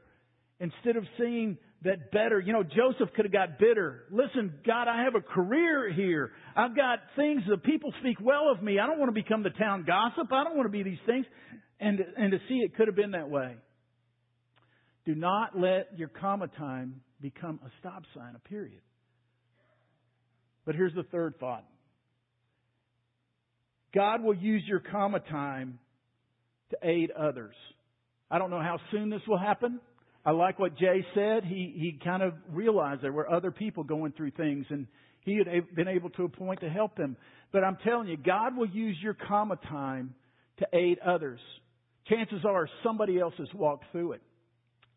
Instead 0.59 0.95
of 0.95 1.03
seeing 1.17 1.57
that 1.83 2.11
better, 2.11 2.39
you 2.39 2.51
know, 2.51 2.63
Joseph 2.63 3.13
could 3.15 3.25
have 3.25 3.31
got 3.31 3.59
bitter. 3.59 4.05
Listen, 4.09 4.53
God, 4.65 4.87
I 4.87 5.03
have 5.03 5.13
a 5.13 5.21
career 5.21 5.91
here. 5.93 6.31
I've 6.55 6.75
got 6.75 6.99
things 7.15 7.43
that 7.47 7.63
people 7.63 7.93
speak 7.99 8.17
well 8.19 8.49
of 8.51 8.63
me. 8.63 8.79
I 8.79 8.87
don't 8.87 8.97
want 8.97 9.09
to 9.09 9.13
become 9.13 9.43
the 9.43 9.51
town 9.51 9.85
gossip. 9.85 10.31
I 10.31 10.43
don't 10.43 10.55
want 10.55 10.65
to 10.65 10.71
be 10.71 10.83
these 10.83 10.97
things 11.05 11.25
and 11.79 11.99
and 12.17 12.31
to 12.31 12.39
see 12.47 12.55
it 12.55 12.75
could 12.75 12.87
have 12.87 12.95
been 12.95 13.11
that 13.11 13.29
way. 13.29 13.55
Do 15.05 15.15
not 15.15 15.57
let 15.57 15.97
your 15.97 16.09
comma 16.09 16.47
time 16.47 17.01
become 17.21 17.59
a 17.65 17.69
stop 17.79 18.03
sign, 18.15 18.35
a 18.35 18.49
period. 18.49 18.81
But 20.65 20.75
here's 20.75 20.93
the 20.93 21.03
third 21.03 21.35
thought. 21.39 21.65
God 23.93 24.21
will 24.21 24.35
use 24.35 24.63
your 24.67 24.79
comma 24.79 25.19
time 25.19 25.79
to 26.71 26.77
aid 26.83 27.11
others. 27.11 27.55
I 28.29 28.37
don't 28.37 28.49
know 28.49 28.61
how 28.61 28.79
soon 28.91 29.09
this 29.09 29.21
will 29.27 29.37
happen. 29.37 29.79
I 30.27 30.31
like 30.31 30.59
what 30.59 30.77
Jay 30.77 31.05
said. 31.15 31.45
He, 31.45 31.73
he 31.77 31.97
kind 32.03 32.21
of 32.21 32.33
realized 32.51 33.01
there 33.01 33.13
were 33.13 33.31
other 33.31 33.49
people 33.49 33.85
going 33.85 34.11
through 34.11 34.31
things 34.31 34.65
and 34.69 34.85
he 35.21 35.37
had 35.37 35.73
been 35.73 35.87
able 35.87 36.09
to 36.11 36.25
appoint 36.25 36.59
to 36.59 36.69
help 36.69 36.97
them. 36.97 37.15
But 37.53 37.63
I'm 37.63 37.77
telling 37.81 38.09
you, 38.09 38.17
God 38.17 38.57
will 38.57 38.67
use 38.67 38.97
your 39.01 39.13
comma 39.13 39.55
time 39.69 40.15
to 40.59 40.67
aid 40.73 40.99
others. 40.99 41.39
Chances 42.09 42.41
are 42.43 42.67
somebody 42.83 43.17
else 43.17 43.35
has 43.37 43.47
walked 43.53 43.85
through 43.93 44.13
it. 44.13 44.21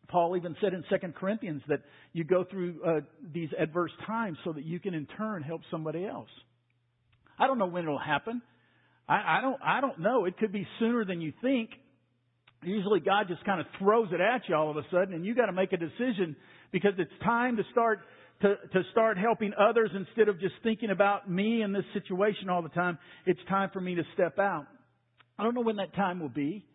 Paul 0.09 0.35
even 0.35 0.53
said 0.59 0.73
in 0.73 0.83
2 0.89 1.13
Corinthians 1.17 1.61
that 1.69 1.79
you 2.11 2.25
go 2.25 2.43
through 2.43 2.81
uh, 2.85 2.99
these 3.33 3.49
adverse 3.57 3.91
times 4.05 4.37
so 4.43 4.51
that 4.51 4.65
you 4.65 4.81
can 4.81 4.93
in 4.93 5.07
turn 5.17 5.43
help 5.43 5.61
somebody 5.71 6.05
else. 6.05 6.29
I 7.39 7.47
don't 7.47 7.57
know 7.57 7.67
when 7.67 7.83
it'll 7.83 7.97
happen. 7.97 8.41
I, 9.07 9.37
I 9.37 9.41
don't. 9.41 9.61
I 9.63 9.79
don't 9.79 9.99
know. 9.99 10.25
It 10.25 10.37
could 10.37 10.51
be 10.51 10.67
sooner 10.79 11.05
than 11.05 11.21
you 11.21 11.31
think. 11.41 11.69
Usually, 12.63 12.99
God 12.99 13.27
just 13.27 13.43
kind 13.43 13.59
of 13.59 13.65
throws 13.79 14.09
it 14.11 14.21
at 14.21 14.47
you 14.47 14.55
all 14.55 14.69
of 14.69 14.77
a 14.77 14.83
sudden, 14.91 15.13
and 15.13 15.25
you 15.25 15.33
got 15.33 15.47
to 15.47 15.51
make 15.51 15.73
a 15.73 15.77
decision 15.77 16.35
because 16.71 16.93
it's 16.97 17.11
time 17.23 17.57
to 17.57 17.63
start 17.71 18.01
to, 18.41 18.55
to 18.73 18.81
start 18.91 19.17
helping 19.17 19.51
others 19.53 19.91
instead 19.95 20.27
of 20.27 20.39
just 20.39 20.55
thinking 20.63 20.89
about 20.89 21.29
me 21.29 21.61
and 21.61 21.75
this 21.75 21.83
situation 21.93 22.49
all 22.49 22.61
the 22.61 22.69
time. 22.69 22.97
It's 23.25 23.39
time 23.49 23.69
for 23.71 23.79
me 23.79 23.95
to 23.95 24.03
step 24.13 24.39
out. 24.39 24.65
I 25.37 25.43
don't 25.43 25.53
know 25.53 25.61
when 25.61 25.77
that 25.77 25.95
time 25.95 26.19
will 26.19 26.29
be. 26.29 26.65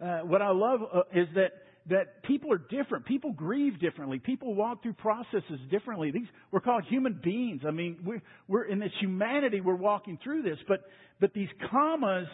Uh, 0.00 0.20
what 0.20 0.42
I 0.42 0.50
love 0.50 0.80
uh, 0.92 1.00
is 1.12 1.28
that 1.34 1.52
that 1.88 2.22
people 2.22 2.52
are 2.52 2.58
different. 2.70 3.06
People 3.06 3.32
grieve 3.32 3.80
differently. 3.80 4.18
People 4.18 4.54
walk 4.54 4.82
through 4.82 4.92
processes 4.92 5.58
differently. 5.70 6.10
These 6.12 6.28
we're 6.52 6.60
called 6.60 6.84
human 6.88 7.20
beings. 7.22 7.62
I 7.66 7.72
mean, 7.72 7.98
we're, 8.04 8.22
we're 8.46 8.64
in 8.64 8.78
this 8.78 8.92
humanity. 9.00 9.60
We're 9.60 9.74
walking 9.74 10.18
through 10.22 10.42
this, 10.42 10.58
but 10.68 10.80
but 11.20 11.34
these 11.34 11.48
commas 11.70 12.28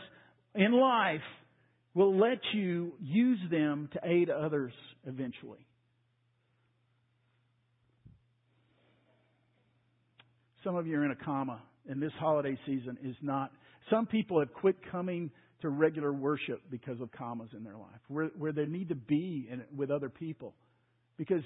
in 0.55 0.73
life 0.73 1.21
will 1.97 2.15
let 2.15 2.39
you 2.53 2.93
use 3.01 3.39
them 3.51 3.89
to 3.95 4.01
aid 4.05 4.29
others 4.29 4.75
eventually. 5.07 5.67
Some 10.63 10.77
of 10.77 10.87
you 10.87 10.99
are 10.99 11.05
in 11.07 11.11
a 11.11 11.17
comma, 11.17 11.63
and 11.89 12.03
this 12.03 12.13
holiday 12.21 12.59
season 12.67 12.99
is 13.03 13.17
not. 13.23 13.51
Some 13.89 14.05
people 14.05 14.41
have 14.41 14.53
quit 14.53 14.77
coming 14.93 15.31
to 15.63 15.71
regular 15.71 16.13
worship 16.13 16.61
because 16.71 17.01
of 17.01 17.11
commas 17.13 17.49
in 17.57 17.65
their 17.65 17.77
life, 17.77 18.01
where, 18.09 18.27
where 18.37 18.53
they 18.53 18.67
need 18.67 18.91
to 18.91 18.95
be 18.95 19.49
in, 19.51 19.63
with 19.75 19.91
other 19.91 20.11
people. 20.11 20.53
Because 21.17 21.43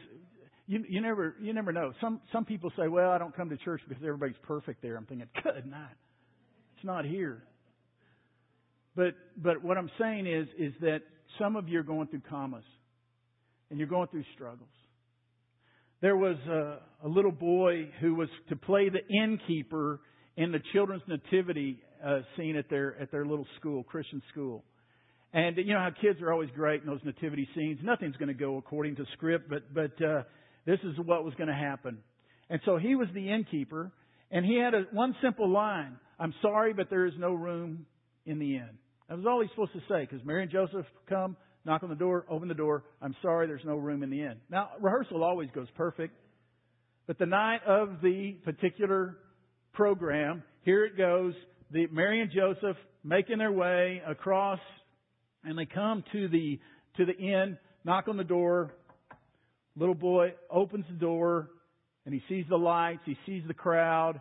you, 0.66 0.82
you 0.88 1.00
never 1.00 1.36
you 1.40 1.52
never 1.52 1.70
know. 1.70 1.92
Some 2.00 2.20
some 2.32 2.44
people 2.44 2.72
say, 2.76 2.88
"Well, 2.88 3.10
I 3.10 3.18
don't 3.18 3.36
come 3.36 3.50
to 3.50 3.56
church 3.58 3.82
because 3.88 4.02
everybody's 4.02 4.40
perfect 4.42 4.82
there." 4.82 4.96
I'm 4.96 5.06
thinking, 5.06 5.28
"Good 5.44 5.66
night. 5.66 5.94
It's 6.76 6.84
not 6.84 7.04
here." 7.04 7.44
But 8.96 9.14
but 9.36 9.62
what 9.62 9.78
I'm 9.78 9.90
saying 9.98 10.26
is 10.26 10.48
is 10.58 10.72
that 10.80 11.00
some 11.38 11.56
of 11.56 11.68
you 11.68 11.78
are 11.80 11.84
going 11.84 12.08
through 12.08 12.22
commas, 12.28 12.64
and 13.70 13.78
you're 13.78 13.88
going 13.88 14.08
through 14.08 14.24
struggles. 14.34 14.68
There 16.00 16.16
was 16.16 16.36
a, 16.48 16.78
a 17.04 17.08
little 17.08 17.32
boy 17.32 17.90
who 18.00 18.14
was 18.14 18.28
to 18.48 18.56
play 18.56 18.88
the 18.88 19.06
innkeeper 19.14 20.00
in 20.36 20.50
the 20.50 20.60
children's 20.72 21.02
nativity 21.06 21.82
uh, 22.04 22.20
scene 22.36 22.56
at 22.56 22.70
their 22.70 23.00
at 23.00 23.10
their 23.12 23.26
little 23.26 23.46
school, 23.58 23.82
Christian 23.84 24.22
school. 24.32 24.64
And 25.32 25.56
you 25.58 25.74
know 25.74 25.78
how 25.78 25.90
kids 25.90 26.20
are 26.22 26.32
always 26.32 26.50
great 26.56 26.80
in 26.80 26.88
those 26.88 27.00
nativity 27.04 27.48
scenes. 27.54 27.78
Nothing's 27.82 28.16
going 28.16 28.28
to 28.28 28.34
go 28.34 28.56
according 28.56 28.96
to 28.96 29.04
script, 29.12 29.48
but 29.48 29.72
but 29.72 30.04
uh, 30.04 30.22
this 30.66 30.78
is 30.82 30.98
what 31.04 31.24
was 31.24 31.34
going 31.34 31.48
to 31.48 31.54
happen. 31.54 31.98
And 32.48 32.60
so 32.64 32.78
he 32.78 32.96
was 32.96 33.08
the 33.14 33.30
innkeeper, 33.30 33.92
and 34.32 34.44
he 34.44 34.56
had 34.56 34.74
a, 34.74 34.86
one 34.92 35.14
simple 35.22 35.48
line: 35.48 35.98
"I'm 36.18 36.34
sorry, 36.42 36.72
but 36.72 36.90
there 36.90 37.06
is 37.06 37.14
no 37.18 37.34
room 37.34 37.86
in 38.26 38.38
the 38.38 38.56
inn." 38.56 38.78
That 39.10 39.16
was 39.16 39.26
all 39.26 39.40
he's 39.40 39.50
supposed 39.50 39.72
to 39.72 39.80
say, 39.88 40.06
because 40.08 40.24
Mary 40.24 40.44
and 40.44 40.52
Joseph 40.52 40.86
come, 41.08 41.36
knock 41.64 41.82
on 41.82 41.88
the 41.88 41.96
door, 41.96 42.24
open 42.30 42.46
the 42.46 42.54
door. 42.54 42.84
I'm 43.02 43.16
sorry, 43.20 43.48
there's 43.48 43.64
no 43.64 43.74
room 43.74 44.04
in 44.04 44.10
the 44.10 44.22
inn. 44.22 44.36
Now 44.48 44.70
rehearsal 44.80 45.24
always 45.24 45.48
goes 45.52 45.66
perfect, 45.76 46.14
but 47.08 47.18
the 47.18 47.26
night 47.26 47.58
of 47.66 48.00
the 48.02 48.36
particular 48.44 49.16
program, 49.72 50.44
here 50.62 50.84
it 50.84 50.96
goes 50.96 51.34
the 51.72 51.88
Mary 51.88 52.20
and 52.20 52.30
Joseph 52.30 52.76
making 53.02 53.38
their 53.38 53.50
way 53.50 54.00
across, 54.06 54.60
and 55.42 55.58
they 55.58 55.66
come 55.66 56.04
to 56.12 56.28
the 56.28 56.60
to 56.96 57.04
the 57.04 57.16
inn, 57.16 57.58
knock 57.84 58.06
on 58.06 58.16
the 58.16 58.22
door. 58.22 58.74
Little 59.74 59.96
boy 59.96 60.34
opens 60.48 60.84
the 60.88 60.98
door, 60.98 61.50
and 62.06 62.14
he 62.14 62.22
sees 62.28 62.44
the 62.48 62.56
lights. 62.56 63.00
He 63.06 63.16
sees 63.26 63.42
the 63.48 63.54
crowd. 63.54 64.20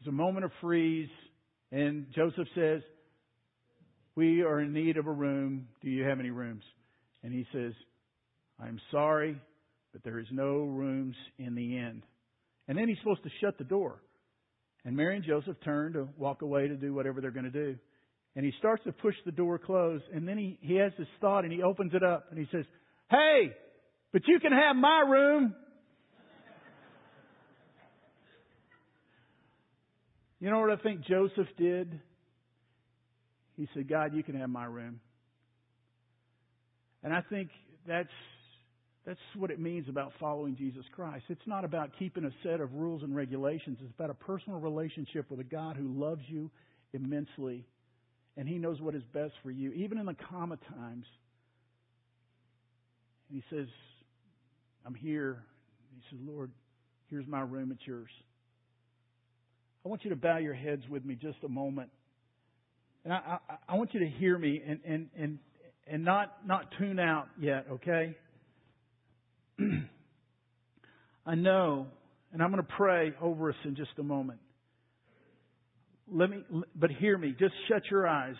There's 0.00 0.08
a 0.08 0.16
moment 0.16 0.46
of 0.46 0.50
freeze, 0.62 1.10
and 1.72 2.06
Joseph 2.14 2.48
says, 2.54 2.80
"We 4.18 4.42
are 4.42 4.58
in 4.58 4.72
need 4.72 4.96
of 4.96 5.06
a 5.06 5.12
room. 5.12 5.68
Do 5.80 5.88
you 5.88 6.02
have 6.02 6.18
any 6.18 6.30
rooms?" 6.30 6.64
And 7.22 7.32
he 7.32 7.46
says, 7.52 7.72
"I'm 8.58 8.80
sorry, 8.90 9.40
but 9.92 10.02
there 10.02 10.18
is 10.18 10.26
no 10.32 10.64
rooms 10.64 11.14
in 11.38 11.54
the 11.54 11.76
inn." 11.76 12.02
And 12.66 12.76
then 12.76 12.88
he's 12.88 12.98
supposed 12.98 13.22
to 13.22 13.30
shut 13.40 13.58
the 13.58 13.64
door. 13.64 14.02
And 14.84 14.96
Mary 14.96 15.14
and 15.14 15.24
Joseph 15.24 15.56
turn 15.64 15.92
to 15.92 16.08
walk 16.16 16.42
away 16.42 16.66
to 16.66 16.74
do 16.74 16.92
whatever 16.92 17.20
they're 17.20 17.30
going 17.30 17.44
to 17.44 17.50
do. 17.52 17.78
And 18.34 18.44
he 18.44 18.50
starts 18.58 18.82
to 18.86 18.92
push 18.92 19.14
the 19.24 19.30
door 19.30 19.56
closed, 19.56 20.02
and 20.12 20.26
then 20.26 20.36
he, 20.36 20.58
he 20.62 20.74
has 20.74 20.90
this 20.98 21.06
thought 21.20 21.44
and 21.44 21.52
he 21.52 21.62
opens 21.62 21.94
it 21.94 22.02
up 22.02 22.26
and 22.30 22.40
he 22.40 22.48
says, 22.50 22.64
Hey, 23.08 23.52
but 24.12 24.22
you 24.26 24.40
can 24.40 24.50
have 24.50 24.74
my 24.74 25.04
room. 25.08 25.54
You 30.40 30.50
know 30.50 30.58
what 30.58 30.76
I 30.76 30.82
think 30.82 31.02
Joseph 31.02 31.46
did? 31.56 32.00
He 33.58 33.68
said, 33.74 33.88
God, 33.88 34.14
you 34.14 34.22
can 34.22 34.36
have 34.36 34.48
my 34.48 34.64
room. 34.64 35.00
And 37.02 37.12
I 37.12 37.22
think 37.28 37.50
that's 37.86 38.08
that's 39.04 39.18
what 39.34 39.50
it 39.50 39.58
means 39.58 39.88
about 39.88 40.12
following 40.20 40.54
Jesus 40.54 40.84
Christ. 40.94 41.24
It's 41.28 41.46
not 41.46 41.64
about 41.64 41.90
keeping 41.98 42.24
a 42.24 42.30
set 42.42 42.60
of 42.60 42.74
rules 42.74 43.02
and 43.02 43.16
regulations. 43.16 43.78
It's 43.80 43.94
about 43.94 44.10
a 44.10 44.14
personal 44.14 44.60
relationship 44.60 45.30
with 45.30 45.40
a 45.40 45.44
God 45.44 45.76
who 45.76 45.88
loves 45.88 46.20
you 46.28 46.50
immensely 46.92 47.64
and 48.36 48.46
He 48.48 48.58
knows 48.58 48.80
what 48.80 48.94
is 48.94 49.02
best 49.12 49.32
for 49.42 49.50
you, 49.50 49.72
even 49.72 49.98
in 49.98 50.06
the 50.06 50.14
comma 50.30 50.58
times. 50.78 51.06
And 53.28 53.42
He 53.42 53.42
says, 53.50 53.66
I'm 54.86 54.94
here. 54.94 55.42
He 55.96 56.16
says, 56.16 56.20
Lord, 56.24 56.52
here's 57.08 57.26
my 57.26 57.40
room, 57.40 57.72
it's 57.72 57.86
yours. 57.86 58.10
I 59.84 59.88
want 59.88 60.04
you 60.04 60.10
to 60.10 60.16
bow 60.16 60.36
your 60.36 60.54
heads 60.54 60.82
with 60.88 61.04
me 61.04 61.16
just 61.16 61.38
a 61.44 61.48
moment. 61.48 61.90
And 63.08 63.16
I, 63.16 63.38
I, 63.48 63.56
I 63.70 63.76
want 63.76 63.94
you 63.94 64.00
to 64.00 64.06
hear 64.06 64.36
me 64.36 64.60
and, 64.68 64.80
and, 64.86 65.08
and, 65.18 65.38
and 65.86 66.04
not, 66.04 66.46
not 66.46 66.66
tune 66.78 67.00
out 67.00 67.28
yet, 67.40 67.64
okay? 67.72 68.14
I 71.26 71.34
know, 71.34 71.86
and 72.34 72.42
I'm 72.42 72.50
going 72.50 72.62
to 72.62 72.72
pray 72.76 73.14
over 73.18 73.48
us 73.48 73.56
in 73.64 73.76
just 73.76 73.92
a 73.98 74.02
moment. 74.02 74.40
Let 76.12 76.28
me, 76.28 76.44
but 76.76 76.90
hear 76.90 77.16
me. 77.16 77.34
Just 77.38 77.54
shut 77.66 77.80
your 77.90 78.06
eyes. 78.06 78.36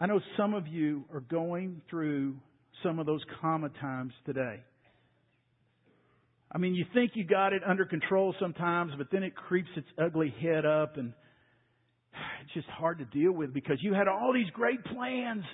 I 0.00 0.06
know 0.06 0.20
some 0.36 0.52
of 0.52 0.66
you 0.66 1.04
are 1.14 1.20
going 1.20 1.82
through 1.88 2.34
some 2.82 2.98
of 2.98 3.06
those 3.06 3.22
comma 3.40 3.68
times 3.80 4.12
today. 4.26 4.58
I 6.50 6.58
mean, 6.58 6.74
you 6.74 6.84
think 6.92 7.12
you 7.14 7.22
got 7.22 7.52
it 7.52 7.62
under 7.64 7.84
control 7.84 8.34
sometimes, 8.40 8.90
but 8.98 9.06
then 9.12 9.22
it 9.22 9.36
creeps 9.36 9.70
its 9.76 9.86
ugly 10.04 10.34
head 10.42 10.66
up 10.66 10.96
and 10.96 11.12
it's 12.42 12.54
just 12.54 12.68
hard 12.68 12.98
to 12.98 13.04
deal 13.06 13.32
with 13.32 13.52
because 13.52 13.78
you 13.80 13.94
had 13.94 14.08
all 14.08 14.32
these 14.32 14.50
great 14.52 14.84
plans 14.84 15.44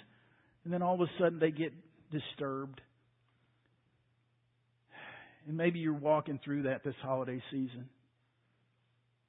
and 0.64 0.72
then 0.72 0.82
all 0.82 0.94
of 0.94 1.00
a 1.00 1.10
sudden 1.18 1.38
they 1.38 1.50
get 1.50 1.72
disturbed. 2.10 2.80
And 5.46 5.56
maybe 5.56 5.78
you're 5.78 5.94
walking 5.94 6.38
through 6.44 6.64
that 6.64 6.84
this 6.84 6.94
holiday 7.02 7.42
season. 7.50 7.88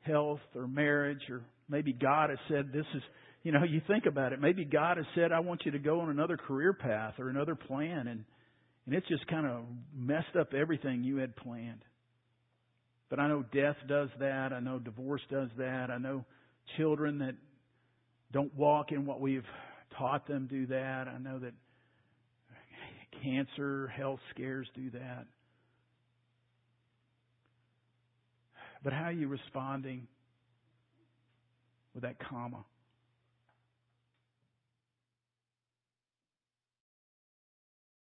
Health 0.02 0.40
or 0.56 0.68
marriage, 0.68 1.22
or 1.30 1.42
maybe 1.70 1.94
God 1.94 2.32
has 2.32 2.40
said, 2.50 2.72
This 2.74 2.86
is, 2.96 3.04
you 3.44 3.52
know, 3.52 3.64
you 3.64 3.82
think 3.88 4.06
about 4.08 4.34
it. 4.34 4.42
Maybe 4.42 4.66
God 4.66 4.98
has 4.98 5.06
said, 5.16 5.32
I 5.32 5.40
want 5.40 5.62
you 5.64 5.72
to 5.72 5.80
go 5.80 6.02
on 6.02 6.10
another 6.10 6.38
career 6.38 6.74
path 6.74 7.16
or 7.20 7.30
another 7.30 7.56
plan. 7.56 8.08
And, 8.08 8.26
and 8.86 8.96
it's 8.96 9.08
just 9.08 9.28
kind 9.28 9.46
of 9.46 9.64
messed 9.96 10.36
up 10.40 10.54
everything 10.54 11.04
you 11.04 11.18
had 11.18 11.36
planned. 11.36 11.84
But 13.10 13.20
I 13.20 13.28
know 13.28 13.44
death 13.54 13.76
does 13.88 14.10
that. 14.20 14.54
I 14.54 14.60
know 14.60 14.80
divorce 14.80 15.22
does 15.30 15.50
that. 15.58 15.92
I 15.92 15.98
know 15.98 16.26
children 16.78 17.20
that 17.20 17.36
don't 18.32 18.54
walk 18.56 18.92
in 18.92 19.06
what 19.06 19.20
we've 19.20 19.46
taught 19.98 20.28
them 20.28 20.48
do 20.50 20.66
that. 20.68 21.08
I 21.08 21.18
know 21.18 21.40
that 21.40 21.54
cancer, 23.24 23.88
health 23.88 24.20
scares 24.34 24.68
do 24.76 24.90
that. 24.92 25.26
But 28.84 28.94
how 28.94 29.06
are 29.06 29.12
you 29.12 29.28
responding 29.28 30.08
with 31.94 32.04
that 32.04 32.18
comma? 32.20 32.64